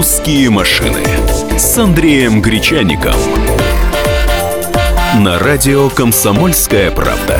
«Русские 0.00 0.48
машины» 0.48 1.02
с 1.58 1.76
Андреем 1.76 2.40
Гречаником. 2.40 3.12
На 5.18 5.38
радио 5.38 5.90
«Комсомольская 5.90 6.90
правда». 6.90 7.38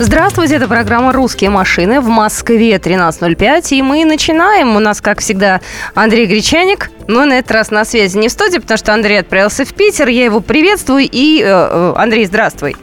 Здравствуйте, 0.00 0.56
это 0.56 0.66
программа 0.66 1.12
«Русские 1.12 1.50
машины» 1.50 2.00
в 2.00 2.08
Москве 2.08 2.74
13.05. 2.78 3.76
И 3.76 3.80
мы 3.80 4.04
начинаем. 4.04 4.74
У 4.74 4.80
нас, 4.80 5.00
как 5.00 5.20
всегда, 5.20 5.60
Андрей 5.94 6.26
Гречаник. 6.26 6.90
Но 7.06 7.26
на 7.26 7.34
этот 7.34 7.52
раз 7.52 7.70
на 7.70 7.84
связи 7.84 8.18
не 8.18 8.26
в 8.26 8.32
студии, 8.32 8.58
потому 8.58 8.76
что 8.76 8.92
Андрей 8.92 9.20
отправился 9.20 9.64
в 9.64 9.72
Питер. 9.74 10.08
Я 10.08 10.24
его 10.24 10.40
приветствую. 10.40 11.08
И, 11.08 11.42
э, 11.44 11.46
э 11.46 11.92
Андрей, 11.94 12.24
здравствуй. 12.24 12.74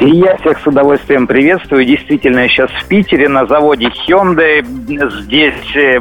И 0.00 0.10
я 0.10 0.36
всех 0.38 0.58
с 0.58 0.66
удовольствием 0.66 1.28
приветствую. 1.28 1.84
Действительно, 1.84 2.40
я 2.40 2.48
сейчас 2.48 2.70
в 2.72 2.86
Питере 2.86 3.28
на 3.28 3.46
заводе 3.46 3.86
Hyundai. 4.08 4.66
Здесь 5.22 5.76
э, 5.76 6.00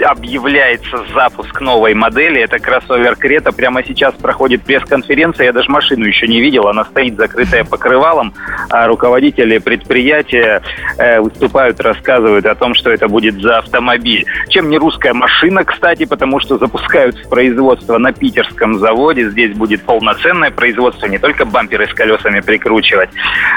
объявляется 0.00 1.04
запуск 1.14 1.60
новой 1.60 1.94
модели. 1.94 2.40
Это 2.40 2.58
кроссовер 2.58 3.16
Крета. 3.16 3.52
Прямо 3.52 3.84
сейчас 3.84 4.14
проходит 4.14 4.62
пресс-конференция. 4.62 5.46
Я 5.46 5.52
даже 5.52 5.70
машину 5.70 6.04
еще 6.06 6.26
не 6.26 6.40
видел. 6.40 6.68
Она 6.68 6.84
стоит 6.84 7.16
закрытая 7.16 7.64
покрывалом. 7.64 8.34
А 8.70 8.86
руководители 8.86 9.58
предприятия 9.58 10.62
э, 10.98 11.20
выступают, 11.20 11.80
рассказывают 11.80 12.46
о 12.46 12.54
том, 12.54 12.74
что 12.74 12.90
это 12.90 13.08
будет 13.08 13.40
за 13.40 13.58
автомобиль. 13.58 14.24
Чем 14.48 14.70
не 14.70 14.78
русская 14.78 15.12
машина, 15.12 15.64
кстати, 15.64 16.04
потому 16.04 16.40
что 16.40 16.58
запускают 16.58 17.16
в 17.16 17.28
производство 17.28 17.98
на 17.98 18.12
питерском 18.12 18.78
заводе. 18.78 19.30
Здесь 19.30 19.54
будет 19.56 19.82
полноценное 19.82 20.50
производство, 20.50 21.06
не 21.06 21.18
только 21.18 21.44
бамперы 21.44 21.86
с 21.86 21.94
колесами 21.94 22.40
прикручивать. 22.40 23.10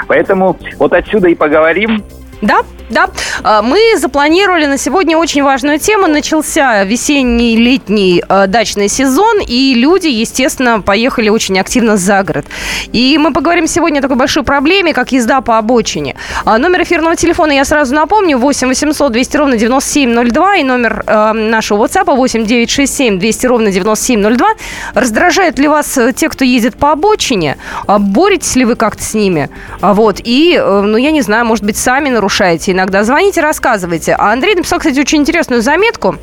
Поэтому 0.06 0.58
вот 0.78 0.92
отсюда 0.92 1.28
и 1.28 1.34
поговорим. 1.34 2.02
Да, 2.40 2.60
да. 2.90 3.10
А, 3.42 3.62
мы 3.62 3.96
запланировали 3.96 4.66
на 4.66 4.78
сегодня 4.78 5.16
очень 5.16 5.42
важную 5.42 5.78
тему. 5.78 6.06
Начался 6.06 6.84
весенний, 6.84 7.56
летний 7.56 8.22
э, 8.28 8.46
дачный 8.46 8.88
сезон, 8.88 9.40
и 9.46 9.74
люди, 9.74 10.06
естественно, 10.06 10.80
поехали 10.80 11.28
очень 11.28 11.58
активно 11.58 11.96
за 11.96 12.22
город. 12.22 12.46
И 12.92 13.18
мы 13.18 13.32
поговорим 13.32 13.66
сегодня 13.66 13.98
о 13.98 14.02
такой 14.02 14.16
большой 14.16 14.44
проблеме, 14.44 14.94
как 14.94 15.12
езда 15.12 15.40
по 15.40 15.58
обочине. 15.58 16.16
А, 16.44 16.58
номер 16.58 16.82
эфирного 16.82 17.16
телефона 17.16 17.52
я 17.52 17.64
сразу 17.64 17.94
напомню. 17.94 18.38
8 18.38 18.68
800 18.68 19.12
200 19.12 19.36
ровно 19.36 19.56
9702 19.56 20.56
и 20.56 20.64
номер 20.64 21.04
нашего 21.34 21.84
WhatsApp 21.84 22.14
8 22.14 22.46
967 22.46 23.18
200 23.18 23.46
ровно 23.46 23.70
9702. 23.70 24.46
Раздражают 24.94 25.58
ли 25.58 25.68
вас 25.68 25.98
э, 25.98 26.12
те, 26.12 26.28
кто 26.28 26.44
ездит 26.44 26.76
по 26.76 26.92
обочине? 26.92 27.58
А, 27.86 27.98
боретесь 27.98 28.56
ли 28.56 28.64
вы 28.64 28.76
как-то 28.76 29.02
с 29.02 29.14
ними? 29.14 29.50
А, 29.80 29.92
вот. 29.92 30.20
И, 30.22 30.56
э, 30.56 30.80
ну, 30.80 30.96
я 30.96 31.10
не 31.10 31.22
знаю, 31.22 31.44
может 31.44 31.64
быть, 31.64 31.76
сами 31.76 32.08
нарушаете 32.08 32.27
нарушаете 32.28 32.72
иногда. 32.72 33.04
Звоните, 33.04 33.40
рассказывайте. 33.40 34.14
А 34.14 34.32
Андрей 34.32 34.54
написал, 34.54 34.78
кстати, 34.78 35.00
очень 35.00 35.18
интересную 35.18 35.62
заметку. 35.62 36.16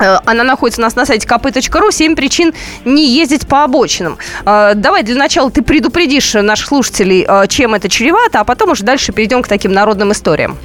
Э, 0.00 0.18
она 0.24 0.42
находится 0.42 0.80
у 0.80 0.84
нас 0.84 0.96
на 0.96 1.06
сайте 1.06 1.28
kp.ru. 1.28 1.92
Семь 1.92 2.16
причин 2.16 2.52
не 2.84 3.06
ездить 3.06 3.46
по 3.46 3.62
обочинам. 3.62 4.18
Э, 4.44 4.72
давай 4.74 5.04
для 5.04 5.14
начала 5.14 5.48
ты 5.52 5.62
предупредишь 5.62 6.34
наших 6.34 6.66
слушателей, 6.66 7.24
э, 7.28 7.46
чем 7.46 7.74
это 7.74 7.88
чревато, 7.88 8.40
а 8.40 8.44
потом 8.44 8.70
уже 8.70 8.82
дальше 8.82 9.12
перейдем 9.12 9.42
к 9.42 9.48
таким 9.48 9.72
народным 9.72 10.10
историям. 10.10 10.58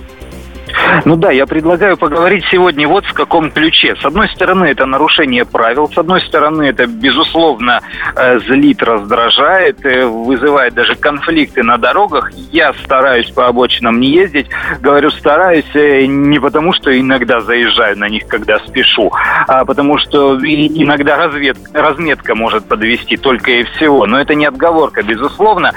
Ну 1.05 1.15
да, 1.15 1.31
я 1.31 1.45
предлагаю 1.45 1.97
поговорить 1.97 2.45
сегодня 2.51 2.87
вот 2.87 3.05
в 3.05 3.13
каком 3.13 3.51
ключе. 3.51 3.95
С 3.95 4.05
одной 4.05 4.29
стороны, 4.29 4.65
это 4.65 4.85
нарушение 4.85 5.45
правил, 5.45 5.89
с 5.89 5.97
одной 5.97 6.21
стороны, 6.21 6.63
это, 6.63 6.85
безусловно, 6.85 7.81
э, 8.15 8.39
злит, 8.39 8.81
раздражает, 8.83 9.85
э, 9.85 10.05
вызывает 10.05 10.73
даже 10.73 10.95
конфликты 10.95 11.63
на 11.63 11.77
дорогах. 11.77 12.31
Я 12.51 12.73
стараюсь 12.83 13.29
по 13.31 13.47
обочинам 13.47 13.99
не 13.99 14.09
ездить. 14.09 14.47
Говорю, 14.79 15.09
стараюсь 15.11 15.69
э, 15.73 16.05
не 16.05 16.39
потому, 16.39 16.73
что 16.73 16.97
иногда 16.97 17.41
заезжаю 17.41 17.97
на 17.97 18.07
них, 18.07 18.27
когда 18.27 18.59
спешу, 18.59 19.11
а 19.47 19.65
потому 19.65 19.97
что 19.97 20.37
иногда 20.37 21.17
развед, 21.17 21.57
разметка 21.73 22.35
может 22.35 22.65
подвести 22.65 23.17
только 23.17 23.51
и 23.51 23.63
всего. 23.63 24.05
Но 24.05 24.19
это 24.19 24.35
не 24.35 24.45
отговорка, 24.45 25.03
безусловно. 25.03 25.73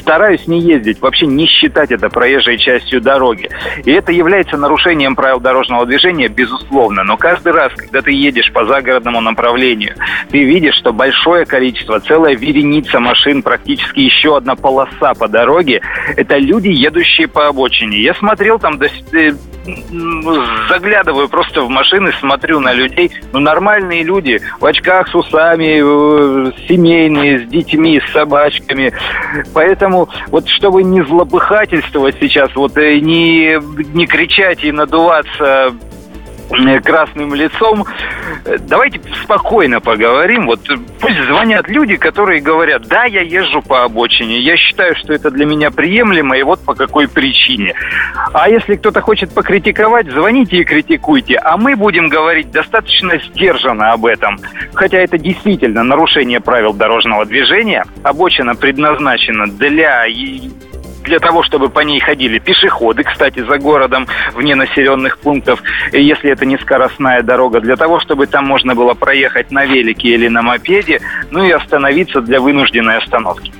Стараюсь 0.00 0.46
не 0.46 0.60
ездить, 0.60 1.00
вообще 1.00 1.26
не 1.26 1.46
считать 1.46 1.90
это 1.90 2.08
проезжей 2.08 2.58
частью 2.58 3.00
дороги. 3.00 3.48
И 3.84 3.92
это 3.92 4.12
является 4.12 4.45
является 4.46 4.56
нарушением 4.56 5.16
правил 5.16 5.40
дорожного 5.40 5.86
движения, 5.86 6.28
безусловно. 6.28 7.02
Но 7.04 7.16
каждый 7.16 7.52
раз, 7.52 7.72
когда 7.74 8.00
ты 8.00 8.12
едешь 8.12 8.52
по 8.52 8.64
загородному 8.64 9.20
направлению, 9.20 9.94
ты 10.30 10.44
видишь, 10.44 10.76
что 10.76 10.92
большое 10.92 11.44
количество, 11.44 12.00
целая 12.00 12.36
вереница 12.36 13.00
машин, 13.00 13.42
практически 13.42 14.00
еще 14.00 14.36
одна 14.36 14.54
полоса 14.54 15.14
по 15.14 15.28
дороге, 15.28 15.80
это 16.16 16.36
люди, 16.38 16.68
едущие 16.68 17.28
по 17.28 17.48
обочине. 17.48 18.00
Я 18.00 18.14
смотрел 18.14 18.58
там 18.58 18.78
до 18.78 18.86
э, 18.86 19.32
заглядываю 20.68 21.28
просто 21.28 21.62
в 21.62 21.68
машины, 21.68 22.12
смотрю 22.20 22.60
на 22.60 22.72
людей. 22.72 23.10
Ну, 23.32 23.40
нормальные 23.40 24.04
люди, 24.04 24.40
в 24.60 24.64
очках 24.64 25.08
с 25.08 25.14
усами, 25.14 25.80
э, 25.80 26.52
семейные, 26.68 27.40
с 27.40 27.48
детьми, 27.48 28.00
с 28.00 28.12
собачками. 28.12 28.92
Поэтому 29.52 30.08
вот 30.28 30.48
чтобы 30.48 30.82
не 30.82 31.02
злобыхательствовать 31.02 32.16
сейчас, 32.20 32.54
вот 32.54 32.76
э, 32.76 33.00
не, 33.00 33.58
не 33.94 34.06
кричать 34.06 34.35
и 34.38 34.72
надуваться 34.72 35.74
Э, 36.50 36.80
красным 36.80 37.34
лицом. 37.34 37.84
Давайте 38.68 39.00
спокойно 39.22 39.80
поговорим. 39.80 40.46
Вот 40.46 40.60
пусть 41.00 41.24
звонят 41.24 41.68
люди, 41.68 41.96
которые 41.96 42.40
говорят, 42.40 42.86
да, 42.86 43.04
я 43.04 43.22
езжу 43.22 43.62
по 43.62 43.82
обочине, 43.82 44.38
я 44.38 44.56
считаю, 44.56 44.94
что 44.96 45.12
это 45.12 45.30
для 45.30 45.44
меня 45.44 45.70
приемлемо, 45.70 46.36
и 46.38 46.42
вот 46.42 46.60
по 46.64 46.74
какой 46.74 47.08
причине. 47.08 47.74
А 48.32 48.48
если 48.48 48.76
кто-то 48.76 49.00
хочет 49.00 49.32
покритиковать, 49.34 50.08
звоните 50.10 50.58
и 50.58 50.64
критикуйте. 50.64 51.36
А 51.36 51.56
мы 51.56 51.74
будем 51.74 52.08
говорить 52.08 52.50
достаточно 52.50 53.18
сдержанно 53.18 53.92
об 53.92 54.06
этом. 54.06 54.38
Хотя 54.74 54.98
это 54.98 55.18
действительно 55.18 55.82
нарушение 55.82 56.40
правил 56.40 56.72
дорожного 56.72 57.26
движения. 57.26 57.84
Обочина 58.04 58.54
предназначена 58.54 59.46
для 59.46 60.06
для 61.06 61.18
того, 61.18 61.42
чтобы 61.42 61.70
по 61.70 61.80
ней 61.80 62.00
ходили 62.00 62.38
пешеходы, 62.38 63.04
кстати, 63.04 63.44
за 63.48 63.58
городом, 63.58 64.06
вне 64.34 64.54
населенных 64.54 65.18
пунктов, 65.18 65.62
если 65.92 66.30
это 66.30 66.44
не 66.44 66.58
скоростная 66.58 67.22
дорога, 67.22 67.60
для 67.60 67.76
того, 67.76 68.00
чтобы 68.00 68.26
там 68.26 68.44
можно 68.44 68.74
было 68.74 68.94
проехать 68.94 69.50
на 69.50 69.64
велике 69.64 70.08
или 70.08 70.28
на 70.28 70.42
мопеде, 70.42 71.00
ну 71.30 71.44
и 71.44 71.50
остановиться 71.50 72.20
для 72.20 72.40
вынужденной 72.40 72.98
остановки. 72.98 73.52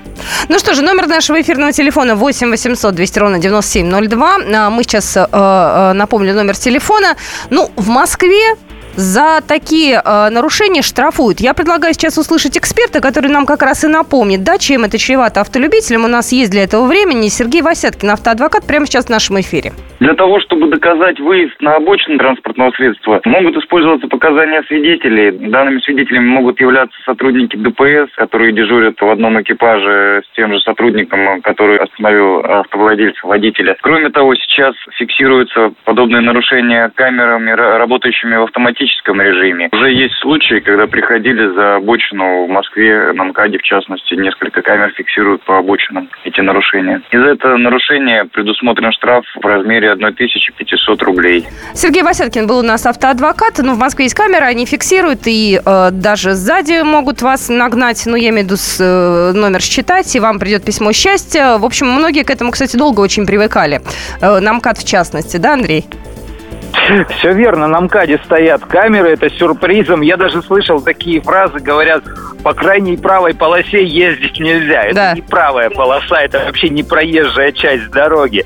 Ну 0.48 0.58
что 0.58 0.74
же, 0.74 0.82
номер 0.82 1.06
нашего 1.06 1.40
эфирного 1.40 1.72
телефона 1.72 2.14
8 2.14 2.50
800 2.50 2.94
200 2.94 3.18
ровно 3.18 3.38
9702. 3.38 4.38
А, 4.54 4.70
мы 4.70 4.82
сейчас 4.82 5.16
э, 5.16 5.26
э, 5.30 5.92
напомню 5.92 6.34
номер 6.34 6.56
телефона. 6.56 7.16
Ну, 7.50 7.70
в 7.76 7.88
Москве 7.88 8.56
за 8.96 9.40
такие 9.46 10.00
э, 10.02 10.30
нарушения 10.30 10.82
штрафуют. 10.82 11.40
Я 11.40 11.54
предлагаю 11.54 11.94
сейчас 11.94 12.18
услышать 12.18 12.56
эксперта, 12.56 13.00
который 13.00 13.30
нам 13.30 13.46
как 13.46 13.62
раз 13.62 13.84
и 13.84 13.88
напомнит, 13.88 14.42
да, 14.42 14.58
чем 14.58 14.84
это 14.84 14.98
чревато 14.98 15.40
автолюбителям. 15.42 16.04
У 16.04 16.08
нас 16.08 16.32
есть 16.32 16.50
для 16.50 16.64
этого 16.64 16.86
времени 16.86 17.28
Сергей 17.28 17.62
Васяткин, 17.62 18.10
автоадвокат, 18.10 18.66
прямо 18.66 18.86
сейчас 18.86 19.06
в 19.06 19.10
нашем 19.10 19.40
эфире. 19.40 19.72
Для 20.00 20.14
того, 20.14 20.40
чтобы 20.40 20.68
доказать 20.68 21.20
выезд 21.20 21.60
на 21.60 21.76
обочину 21.76 22.18
транспортного 22.18 22.70
средства, 22.72 23.20
могут 23.24 23.56
использоваться 23.56 24.08
показания 24.08 24.62
свидетелей. 24.64 25.30
Данными 25.30 25.80
свидетелями 25.80 26.28
могут 26.28 26.60
являться 26.60 26.96
сотрудники 27.04 27.56
ДПС, 27.56 28.10
которые 28.16 28.52
дежурят 28.52 29.00
в 29.00 29.08
одном 29.08 29.40
экипаже 29.40 30.22
с 30.30 30.36
тем 30.36 30.52
же 30.52 30.60
сотрудником, 30.60 31.40
который 31.42 31.78
остановил 31.78 32.40
автовладельца, 32.40 33.26
водителя. 33.26 33.76
Кроме 33.82 34.10
того, 34.10 34.34
сейчас 34.34 34.74
фиксируются 34.98 35.72
подобные 35.84 36.20
нарушения 36.20 36.90
камерами, 36.94 37.50
работающими 37.50 38.36
в 38.36 38.42
автоматическом 38.44 38.85
режиме. 39.26 39.68
Уже 39.72 39.92
есть 39.92 40.14
случаи, 40.20 40.60
когда 40.60 40.86
приходили 40.86 41.54
за 41.54 41.76
обочину 41.76 42.46
в 42.46 42.48
Москве, 42.48 43.12
на 43.12 43.24
МКАДе 43.24 43.58
в 43.58 43.62
частности, 43.62 44.14
несколько 44.14 44.62
камер 44.62 44.92
фиксируют 44.96 45.42
по 45.42 45.58
обочинам 45.58 46.08
эти 46.24 46.40
нарушения. 46.40 47.02
Из-за 47.10 47.30
этого 47.30 47.56
нарушения 47.56 48.24
предусмотрен 48.24 48.92
штраф 48.92 49.24
в 49.34 49.46
размере 49.46 49.92
1500 49.92 51.02
рублей. 51.02 51.46
Сергей 51.74 52.02
Васяткин 52.02 52.46
был 52.46 52.58
у 52.58 52.62
нас 52.62 52.86
автоадвокат. 52.86 53.58
Ну, 53.58 53.74
в 53.74 53.78
Москве 53.78 54.06
есть 54.06 54.14
камеры, 54.14 54.44
они 54.44 54.66
фиксируют 54.66 55.26
и 55.26 55.60
э, 55.64 55.90
даже 55.92 56.32
сзади 56.32 56.82
могут 56.82 57.22
вас 57.22 57.48
нагнать. 57.48 58.02
Ну, 58.06 58.16
я 58.16 58.30
имею 58.30 58.42
в 58.42 58.46
виду 58.46 58.56
с, 58.56 58.78
э, 58.80 59.32
номер 59.36 59.60
считать, 59.60 60.14
и 60.14 60.20
вам 60.20 60.38
придет 60.38 60.64
письмо 60.64 60.92
счастья. 60.92 61.58
В 61.58 61.64
общем, 61.64 61.88
многие 61.88 62.22
к 62.24 62.30
этому, 62.30 62.52
кстати, 62.52 62.76
долго 62.76 63.00
очень 63.00 63.26
привыкали. 63.26 63.80
Э, 64.20 64.40
на 64.40 64.52
МКАД 64.54 64.78
в 64.78 64.88
частности, 64.88 65.36
да, 65.36 65.54
Андрей? 65.54 65.84
Все 67.18 67.32
верно, 67.32 67.66
на 67.66 67.80
МКАДе 67.80 68.20
стоят 68.24 68.64
камеры, 68.64 69.10
это 69.10 69.30
сюрпризом. 69.30 70.00
Я 70.02 70.16
даже 70.16 70.42
слышал 70.42 70.80
такие 70.80 71.20
фразы, 71.20 71.58
говорят, 71.58 72.04
по 72.42 72.54
крайней 72.54 72.96
правой 72.96 73.34
полосе 73.34 73.84
ездить 73.84 74.38
нельзя. 74.38 74.84
Это 74.84 74.94
да. 74.94 75.14
не 75.14 75.22
правая 75.22 75.70
полоса, 75.70 76.20
это 76.20 76.44
вообще 76.44 76.68
не 76.68 76.82
проезжая 76.82 77.52
часть 77.52 77.90
дороги. 77.90 78.44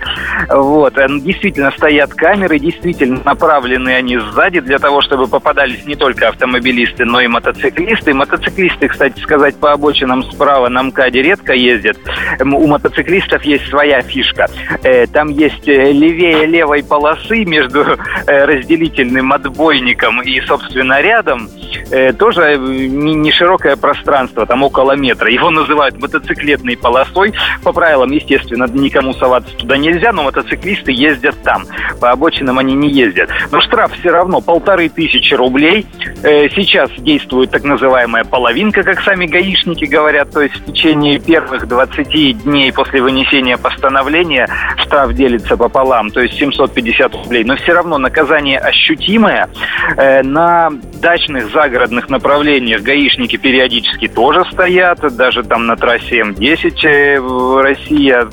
Вот. 0.48 0.94
Действительно 0.94 1.70
стоят 1.72 2.14
камеры, 2.14 2.58
действительно 2.58 3.20
направлены 3.24 3.90
они 3.90 4.18
сзади 4.18 4.60
для 4.60 4.78
того, 4.78 5.02
чтобы 5.02 5.26
попадались 5.26 5.84
не 5.84 5.96
только 5.96 6.28
автомобилисты, 6.28 7.04
но 7.04 7.20
и 7.20 7.26
мотоциклисты. 7.26 8.14
Мотоциклисты, 8.14 8.88
кстати 8.88 9.20
сказать, 9.20 9.56
по 9.56 9.72
обочинам 9.72 10.22
справа 10.22 10.68
на 10.68 10.82
МКАДе 10.84 11.22
редко 11.22 11.52
ездят. 11.52 11.98
У 12.40 12.66
мотоциклистов 12.66 13.42
есть 13.42 13.68
своя 13.68 14.00
фишка. 14.00 14.46
Э, 14.82 15.06
там 15.06 15.28
есть 15.28 15.68
э, 15.68 15.92
левее 15.92 16.46
левой 16.46 16.82
полосы 16.82 17.44
между 17.44 17.80
э, 17.80 17.96
разделительным 18.26 19.32
отбойником 19.32 20.22
и, 20.22 20.40
собственно, 20.42 21.00
рядом, 21.00 21.48
э, 21.90 22.12
тоже 22.12 22.56
не, 22.58 23.14
не 23.14 23.32
широкое 23.32 23.76
пространство, 23.76 24.46
там 24.46 24.62
около 24.62 24.92
метра. 24.92 25.30
Его 25.30 25.50
называют 25.50 26.00
мотоциклетной 26.00 26.76
полосой. 26.76 27.32
По 27.62 27.72
правилам, 27.72 28.10
естественно, 28.10 28.66
никому 28.72 29.12
соваться 29.14 29.54
туда 29.56 29.76
нельзя, 29.76 30.12
но 30.12 30.22
мотоциклисты 30.22 30.92
ездят 30.92 31.36
там. 31.42 31.64
По 32.00 32.10
обочинам 32.10 32.58
они 32.58 32.74
не 32.74 32.90
ездят. 32.90 33.30
Но 33.50 33.60
штраф 33.60 33.92
все 33.98 34.10
равно 34.10 34.40
полторы 34.40 34.88
тысячи 34.88 35.34
рублей. 35.34 35.86
Э, 36.22 36.48
сейчас 36.50 36.90
действует 36.98 37.50
так 37.50 37.64
называемая 37.64 38.24
половинка, 38.24 38.82
как 38.82 39.00
сами 39.02 39.26
гаишники 39.26 39.84
говорят, 39.84 40.30
то 40.30 40.40
есть 40.40 40.56
в 40.56 40.64
течение 40.66 41.18
первых 41.18 41.66
20 41.66 42.44
дней 42.44 42.72
после 42.72 43.02
вынесения 43.02 43.56
постановления 43.56 44.48
штраф 44.78 45.12
делится 45.14 45.56
пополам, 45.56 46.10
то 46.10 46.20
есть 46.20 46.34
750 46.34 47.14
рублей. 47.14 47.44
Но 47.44 47.56
все 47.56 47.72
равно 47.72 47.98
наказание 48.10 48.58
ощутимое. 48.58 49.48
Э, 49.96 50.22
на 50.22 50.70
дачных 51.00 51.50
загородных 51.52 52.10
направлениях 52.10 52.82
гаишники 52.82 53.36
периодически 53.36 54.08
тоже 54.08 54.44
стоят, 54.52 54.98
даже 55.16 55.44
там 55.44 55.66
на 55.66 55.76
трассе 55.76 56.22
М10 56.22 56.84
э, 56.84 57.62
Россия 57.62 58.26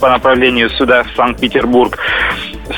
по 0.00 0.08
направлению 0.08 0.68
сюда, 0.70 1.04
в 1.04 1.16
Санкт-Петербург. 1.16 1.98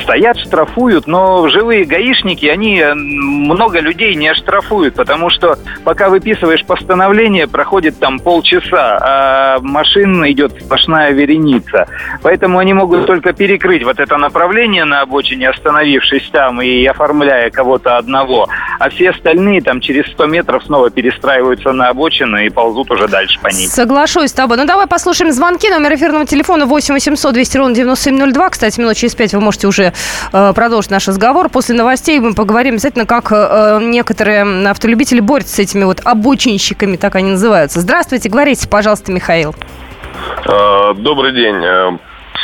Стоят, 0.02 0.38
штрафуют, 0.38 1.06
но 1.06 1.48
живые 1.48 1.84
гаишники, 1.84 2.46
они 2.46 2.82
много 2.94 3.80
людей 3.80 4.14
не 4.14 4.28
оштрафуют, 4.28 4.94
потому 4.94 5.30
что 5.30 5.58
пока 5.84 6.08
выписываешь 6.08 6.64
постановление, 6.64 7.46
проходит 7.46 7.98
там 7.98 8.18
полчаса, 8.18 8.98
а 9.00 9.58
машин 9.60 10.24
идет 10.30 10.52
сплошная 10.60 11.12
вереница. 11.12 11.86
Поэтому 12.22 12.58
они 12.58 12.74
могут 12.74 13.06
только 13.06 13.32
перекрыть 13.32 13.84
вот 13.84 13.98
это 13.98 14.16
направление 14.16 14.84
на 14.84 15.02
обочине, 15.02 15.48
остановившись 15.48 16.28
там 16.30 16.43
и 16.60 16.84
оформляя 16.86 17.50
кого-то 17.50 17.96
одного. 17.96 18.48
А 18.78 18.88
все 18.90 19.10
остальные 19.10 19.62
там 19.62 19.80
через 19.80 20.06
100 20.12 20.26
метров 20.26 20.64
снова 20.64 20.90
перестраиваются 20.90 21.72
на 21.72 21.88
обочину 21.88 22.38
и 22.38 22.48
ползут 22.48 22.90
уже 22.90 23.08
дальше 23.08 23.38
по 23.40 23.48
ней. 23.48 23.66
Соглашусь 23.66 24.30
с 24.30 24.32
тобой. 24.32 24.56
Ну, 24.56 24.66
давай 24.66 24.86
послушаем 24.86 25.32
звонки. 25.32 25.68
Номер 25.68 25.94
эфирного 25.94 26.26
телефона 26.26 26.66
8 26.66 26.94
800 26.94 27.34
200 27.34 27.56
ровно 27.56 27.74
9702. 27.74 28.50
Кстати, 28.50 28.80
минут 28.80 28.96
через 28.96 29.14
пять 29.14 29.32
вы 29.34 29.40
можете 29.40 29.66
уже 29.66 29.92
э, 30.32 30.52
продолжить 30.54 30.90
наш 30.90 31.08
разговор. 31.08 31.48
После 31.48 31.74
новостей 31.74 32.18
мы 32.20 32.34
поговорим 32.34 32.74
обязательно, 32.74 33.06
как 33.06 33.32
э, 33.32 33.80
некоторые 33.82 34.68
автолюбители 34.68 35.20
борются 35.20 35.56
с 35.56 35.58
этими 35.58 35.84
вот 35.84 36.00
обочинщиками, 36.04 36.96
так 36.96 37.14
они 37.16 37.32
называются. 37.32 37.80
Здравствуйте, 37.80 38.28
говорите, 38.28 38.68
пожалуйста, 38.68 39.12
Михаил. 39.12 39.54
Э, 40.46 40.94
добрый 40.94 41.32
день. 41.32 41.56
Э, 41.62 41.98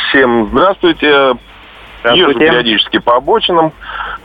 всем 0.09 0.49
здравствуйте. 0.51 1.37
Езжу 2.03 2.33
периодически 2.37 2.99
по 2.99 3.15
обочинам. 3.15 3.71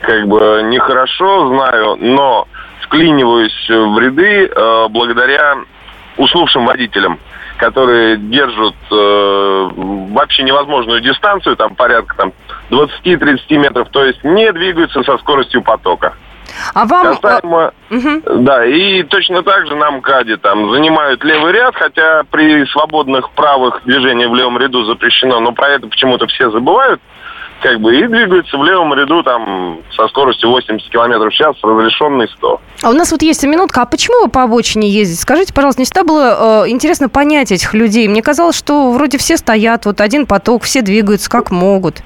Как 0.00 0.26
бы 0.26 0.62
нехорошо, 0.64 1.49
знаю, 1.49 1.96
но 2.00 2.46
вклиниваюсь 2.82 3.69
в 3.69 3.99
ряды 3.99 4.46
э, 4.46 4.87
благодаря 4.88 5.56
уснувшим 6.17 6.67
водителям, 6.67 7.19
которые 7.58 8.17
держат 8.17 8.75
э, 8.90 9.70
вообще 9.76 10.43
невозможную 10.44 11.00
дистанцию, 11.00 11.56
там 11.56 11.75
порядка 11.75 12.17
там, 12.17 12.32
20-30 12.70 13.38
метров, 13.58 13.88
то 13.90 14.05
есть 14.05 14.22
не 14.25 14.50
двигаются 14.52 15.02
со 15.02 15.19
скоростью 15.19 15.62
потока. 15.62 16.14
А 16.75 16.87
вам... 16.87 17.17
Касаемо... 17.17 17.72
Угу. 17.90 18.43
Да, 18.43 18.64
и 18.64 19.02
точно 19.02 19.43
так 19.43 19.67
же 19.67 19.75
на 19.75 19.90
МКАДе 19.90 20.37
там 20.37 20.70
занимают 20.72 21.22
левый 21.25 21.52
ряд, 21.52 21.75
хотя 21.75 22.22
при 22.31 22.64
свободных 22.67 23.31
правых 23.32 23.82
движение 23.84 24.29
в 24.29 24.34
левом 24.34 24.58
ряду 24.58 24.84
запрещено, 24.84 25.40
но 25.40 25.52
про 25.52 25.70
это 25.70 25.88
почему-то 25.88 26.26
все 26.26 26.50
забывают 26.50 27.00
как 27.62 27.81
бы, 27.81 27.99
и 27.99 28.06
двигаются 28.06 28.56
в 28.56 28.64
левом 28.64 28.94
ряду 28.94 29.23
там 29.23 29.79
со 29.97 30.06
скоростью 30.08 30.50
80 30.50 30.88
км 30.91 31.29
в 31.29 31.32
час, 31.32 31.56
разрешенный 31.62 32.29
100. 32.29 32.61
А 32.82 32.91
у 32.91 32.93
нас 32.93 33.11
вот 33.12 33.23
есть 33.23 33.44
минутка. 33.44 33.82
А 33.82 33.87
почему 33.87 34.25
вы 34.25 34.31
по 34.31 34.43
обочине 34.43 34.88
ездите? 34.88 35.20
Скажите, 35.20 35.55
пожалуйста, 35.55 35.81
не 35.81 35.85
всегда 35.85 36.05
было 36.05 36.64
э, 36.64 36.70
интересно 36.70 37.08
понять 37.08 37.53
этих 37.53 37.75
людей. 37.75 38.08
Мне 38.08 38.23
казалось, 38.23 38.56
что 38.56 38.93
вроде 38.93 39.19
все 39.19 39.37
стоят, 39.37 39.87
вот 39.87 40.00
один 40.00 40.26
поток, 40.26 40.64
все 40.64 40.82
двигаются 40.82 41.31
как 41.31 41.50
могут. 41.50 42.03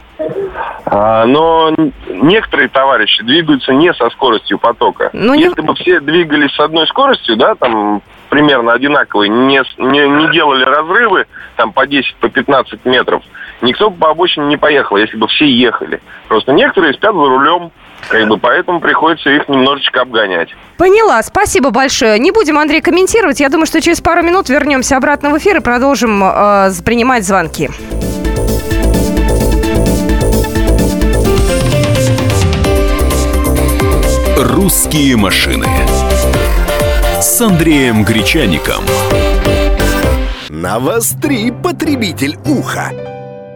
А, 0.86 1.24
но 1.24 1.74
некоторые 2.08 2.68
товарищи 2.68 3.22
двигаются 3.22 3.72
не 3.72 3.92
со 3.94 4.10
скоростью 4.10 4.58
потока. 4.58 5.10
Но 5.12 5.28
ну, 5.28 5.34
Если 5.34 5.60
не... 5.60 5.66
бы 5.66 5.74
все 5.74 6.00
двигались 6.00 6.52
с 6.52 6.60
одной 6.60 6.86
скоростью, 6.88 7.36
да, 7.36 7.54
там 7.54 8.02
примерно 8.28 8.72
одинаковые, 8.72 9.28
не, 9.28 9.62
не, 9.78 10.08
не 10.08 10.32
делали 10.32 10.64
разрывы 10.64 11.26
там 11.56 11.72
по 11.72 11.86
10, 11.86 12.16
по 12.16 12.28
15 12.28 12.84
метров, 12.84 13.22
никто 13.62 13.90
бы 13.90 13.96
по 13.96 14.10
обочине 14.10 14.46
не 14.46 14.56
поехал, 14.56 14.96
если 14.96 15.16
бы 15.16 15.26
все 15.28 15.46
ехали. 15.46 16.00
Просто 16.28 16.52
некоторые 16.52 16.94
спят 16.94 17.14
за 17.14 17.20
рулем, 17.20 17.72
как 18.08 18.26
бы 18.28 18.38
поэтому 18.38 18.80
приходится 18.80 19.30
их 19.30 19.48
немножечко 19.48 20.02
обгонять. 20.02 20.48
Поняла, 20.76 21.22
спасибо 21.22 21.70
большое. 21.70 22.18
Не 22.18 22.32
будем, 22.32 22.58
Андрей, 22.58 22.80
комментировать. 22.80 23.40
Я 23.40 23.48
думаю, 23.48 23.66
что 23.66 23.80
через 23.80 24.00
пару 24.00 24.22
минут 24.22 24.48
вернемся 24.48 24.96
обратно 24.96 25.30
в 25.30 25.38
эфир 25.38 25.58
и 25.58 25.60
продолжим 25.60 26.22
э, 26.24 26.70
принимать 26.84 27.24
звонки. 27.24 27.70
«Русские 34.38 35.16
машины» 35.16 35.66
с 37.20 37.40
Андреем 37.42 38.02
Гречаником. 38.02 38.84
Навостри, 40.48 41.52
потребитель 41.52 42.38
уха! 42.46 43.19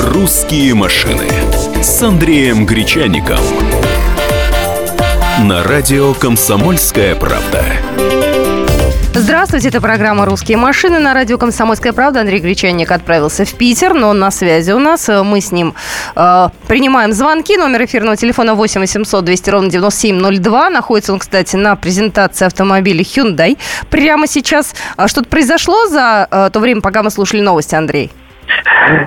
«Русские 0.00 0.74
машины» 0.74 1.26
с 1.82 2.00
Андреем 2.04 2.64
Гречаником. 2.66 3.40
На 5.42 5.64
радио 5.64 6.14
«Комсомольская 6.14 7.16
правда». 7.16 7.64
Здравствуйте, 9.12 9.70
это 9.70 9.80
программа 9.80 10.24
«Русские 10.24 10.56
машины» 10.56 11.00
на 11.00 11.14
радио 11.14 11.36
«Комсомольская 11.36 11.92
правда». 11.92 12.20
Андрей 12.20 12.38
Гречанник 12.38 12.92
отправился 12.92 13.44
в 13.44 13.52
Питер, 13.54 13.92
но 13.92 14.10
он 14.10 14.20
на 14.20 14.30
связи 14.30 14.70
у 14.70 14.78
нас. 14.78 15.08
Мы 15.08 15.40
с 15.40 15.50
ним 15.50 15.74
э, 16.14 16.48
принимаем 16.68 17.12
звонки. 17.12 17.56
Номер 17.56 17.86
эфирного 17.86 18.16
телефона 18.16 18.54
8 18.54 18.80
800 18.80 19.24
200 19.24 19.50
ровно 19.50 19.68
9702. 19.68 20.70
Находится 20.70 21.12
он, 21.12 21.18
кстати, 21.18 21.56
на 21.56 21.74
презентации 21.74 22.46
автомобиля 22.46 23.02
Hyundai. 23.02 23.58
Прямо 23.90 24.28
сейчас 24.28 24.76
а 24.96 25.08
что-то 25.08 25.28
произошло 25.28 25.88
за 25.88 26.28
э, 26.30 26.50
то 26.52 26.60
время, 26.60 26.82
пока 26.82 27.02
мы 27.02 27.10
слушали 27.10 27.40
новости, 27.40 27.74
Андрей? 27.74 28.12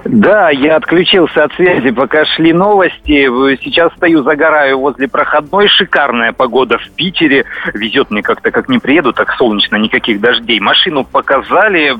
Да, 0.05 0.49
я 0.49 0.77
отключился 0.77 1.43
от 1.43 1.53
связи, 1.53 1.91
пока 1.91 2.25
шли 2.25 2.53
новости. 2.53 3.27
Сейчас 3.63 3.93
стою, 3.93 4.23
загораю 4.23 4.79
возле 4.79 5.07
проходной. 5.07 5.67
Шикарная 5.67 6.33
погода 6.33 6.77
в 6.77 6.89
Питере. 6.91 7.45
Везет 7.73 8.11
мне 8.11 8.21
как-то, 8.21 8.51
как 8.51 8.69
не 8.69 8.79
приеду, 8.79 9.13
так 9.13 9.33
солнечно, 9.33 9.75
никаких 9.75 10.19
дождей. 10.19 10.59
Машину 10.59 11.03
показали, 11.03 11.95